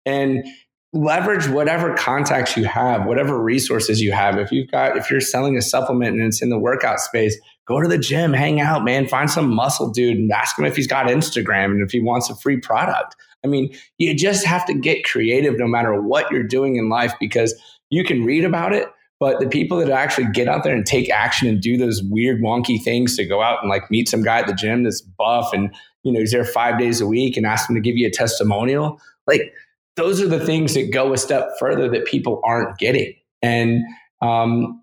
[0.07, 0.47] And
[0.93, 4.39] leverage whatever contacts you have, whatever resources you have.
[4.39, 7.37] If you've got, if you're selling a supplement and it's in the workout space,
[7.67, 10.77] go to the gym, hang out, man, find some muscle dude and ask him if
[10.77, 13.17] he's got Instagram and if he wants a free product.
[13.45, 17.13] I mean, you just have to get creative no matter what you're doing in life
[17.21, 17.55] because
[17.91, 18.89] you can read about it,
[19.19, 22.41] but the people that actually get out there and take action and do those weird,
[22.41, 25.53] wonky things to go out and like meet some guy at the gym that's buff
[25.53, 28.07] and, you know, he's there five days a week and ask him to give you
[28.07, 29.01] a testimonial.
[29.27, 29.53] Like,
[29.97, 33.15] those are the things that go a step further that people aren't getting.
[33.43, 33.83] And
[34.21, 34.81] um,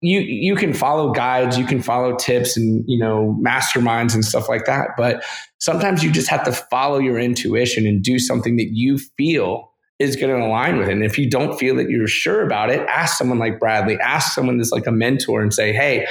[0.00, 4.48] you you can follow guides, you can follow tips, and you know masterminds and stuff
[4.48, 4.90] like that.
[4.96, 5.24] But
[5.58, 10.14] sometimes you just have to follow your intuition and do something that you feel is
[10.14, 10.92] going to align with it.
[10.92, 14.34] And if you don't feel that you're sure about it, ask someone like Bradley, ask
[14.34, 16.06] someone that's like a mentor, and say, "Hey,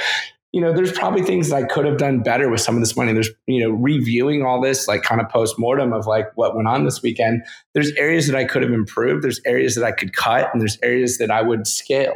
[0.52, 3.12] you know, there's probably things I could have done better with some of this money.
[3.12, 6.66] There's, you know, reviewing all this, like kind of post mortem of like what went
[6.66, 7.42] on this weekend.
[7.74, 9.22] There's areas that I could have improved.
[9.22, 12.14] There's areas that I could cut, and there's areas that I would scale.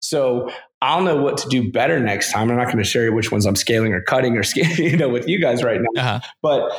[0.00, 0.50] So
[0.82, 2.50] I'll know what to do better next time.
[2.50, 4.96] I'm not going to share you which ones I'm scaling or cutting or scaling, you
[4.96, 6.00] know, with you guys right now.
[6.00, 6.20] Uh-huh.
[6.42, 6.72] But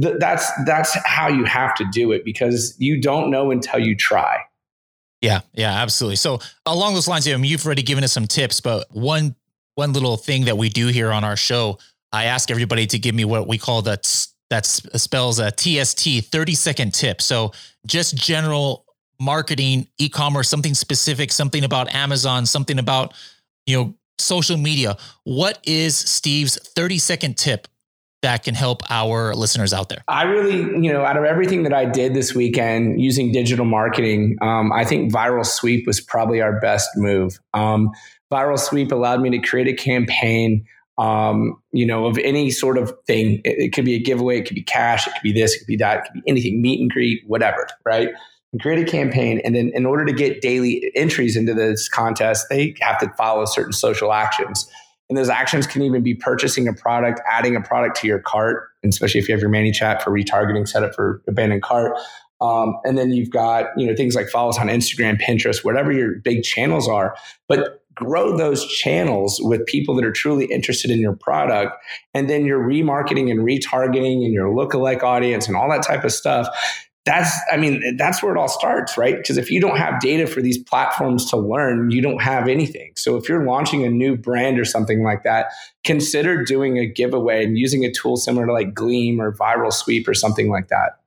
[0.00, 3.96] th- that's that's how you have to do it because you don't know until you
[3.96, 4.38] try.
[5.20, 6.16] Yeah, yeah, absolutely.
[6.16, 9.36] So along those lines, I mean, you've already given us some tips, but one
[9.74, 11.78] one little thing that we do here on our show,
[12.12, 13.98] I ask everybody to give me what we call the
[14.50, 17.22] that spells a TST 30 second tip.
[17.22, 17.52] So
[17.86, 18.81] just general
[19.22, 23.14] marketing, e-commerce, something specific, something about Amazon, something about,
[23.66, 24.96] you know, social media.
[25.24, 27.68] What is Steve's 30 second tip
[28.22, 30.02] that can help our listeners out there?
[30.08, 34.38] I really, you know, out of everything that I did this weekend using digital marketing,
[34.40, 37.38] um, I think Viral Sweep was probably our best move.
[37.52, 37.90] Um,
[38.32, 40.64] Viral Sweep allowed me to create a campaign,
[40.98, 43.40] um, you know, of any sort of thing.
[43.44, 45.58] It, it, could be a giveaway, it could be cash, it could be this, it
[45.60, 48.08] could be that, it could be anything, meet and greet, whatever, right?
[48.60, 49.40] Create a campaign.
[49.44, 53.46] And then in order to get daily entries into this contest, they have to follow
[53.46, 54.68] certain social actions.
[55.08, 58.68] And those actions can even be purchasing a product, adding a product to your cart,
[58.84, 61.98] especially if you have your ManyChat for retargeting set up for abandoned cart.
[62.42, 66.16] Um, and then you've got you know things like follows on Instagram, Pinterest, whatever your
[66.16, 67.16] big channels are.
[67.48, 71.76] But grow those channels with people that are truly interested in your product.
[72.14, 76.12] And then your remarketing and retargeting and your lookalike audience and all that type of
[76.12, 76.48] stuff.
[77.04, 79.16] That's, I mean, that's where it all starts, right?
[79.16, 82.92] Because if you don't have data for these platforms to learn, you don't have anything.
[82.96, 87.44] So if you're launching a new brand or something like that, consider doing a giveaway
[87.44, 91.00] and using a tool similar to like Gleam or Viral Sweep or something like that.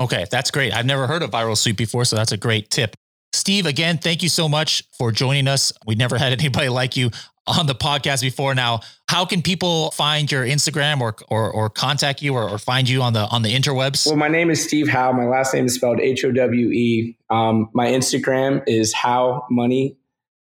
[0.00, 0.72] Okay, that's great.
[0.72, 2.96] I've never heard of Viral Sweep before, so that's a great tip.
[3.34, 5.72] Steve, again, thank you so much for joining us.
[5.86, 7.10] We never had anybody like you
[7.46, 8.54] on the podcast before.
[8.54, 12.88] Now, how can people find your Instagram or or, or contact you or, or, find
[12.88, 14.06] you on the on the interwebs?
[14.06, 15.12] Well, my name is Steve Howe.
[15.12, 17.16] My last name is spelled H O W E.
[17.30, 19.96] Um, my Instagram is How Money.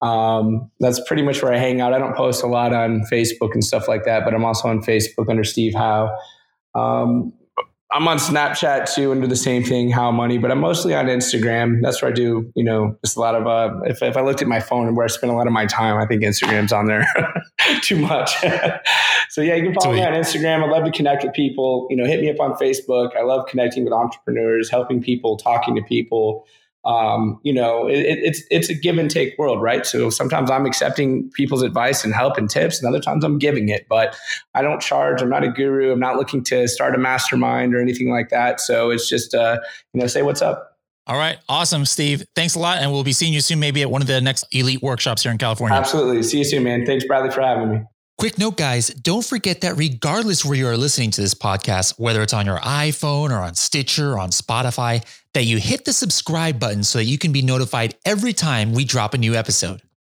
[0.01, 1.93] Um, that's pretty much where I hang out.
[1.93, 4.81] I don't post a lot on Facebook and stuff like that, but I'm also on
[4.81, 6.17] Facebook under Steve Howe.
[6.73, 7.33] Um,
[7.91, 11.81] I'm on Snapchat too under the same thing, How Money, but I'm mostly on Instagram.
[11.81, 14.43] That's where I do, you know, just a lot of, uh, if, if I looked
[14.43, 16.71] at my phone and where I spend a lot of my time, I think Instagram's
[16.71, 17.07] on there
[17.81, 18.35] too much.
[19.29, 20.01] so yeah, you can follow Sweet.
[20.01, 20.63] me on Instagram.
[20.63, 23.15] I love to connect with people, you know, hit me up on Facebook.
[23.17, 26.45] I love connecting with entrepreneurs, helping people, talking to people
[26.85, 29.85] um, you know, it, it's it's a give and take world, right?
[29.85, 33.69] So sometimes I'm accepting people's advice and help and tips, and other times I'm giving
[33.69, 33.85] it.
[33.89, 34.15] But
[34.53, 35.21] I don't charge.
[35.21, 35.91] I'm not a guru.
[35.91, 38.59] I'm not looking to start a mastermind or anything like that.
[38.61, 39.59] So it's just, uh,
[39.93, 40.77] you know, say what's up.
[41.07, 42.23] All right, awesome, Steve.
[42.35, 44.45] Thanks a lot, and we'll be seeing you soon, maybe at one of the next
[44.51, 45.75] elite workshops here in California.
[45.75, 46.21] Absolutely.
[46.21, 46.85] See you soon, man.
[46.85, 47.81] Thanks, Bradley, for having me.
[48.19, 52.21] Quick note, guys, don't forget that regardless where you are listening to this podcast, whether
[52.21, 56.59] it's on your iPhone or on Stitcher or on Spotify, that you hit the subscribe
[56.59, 59.81] button so that you can be notified every time we drop a new episode.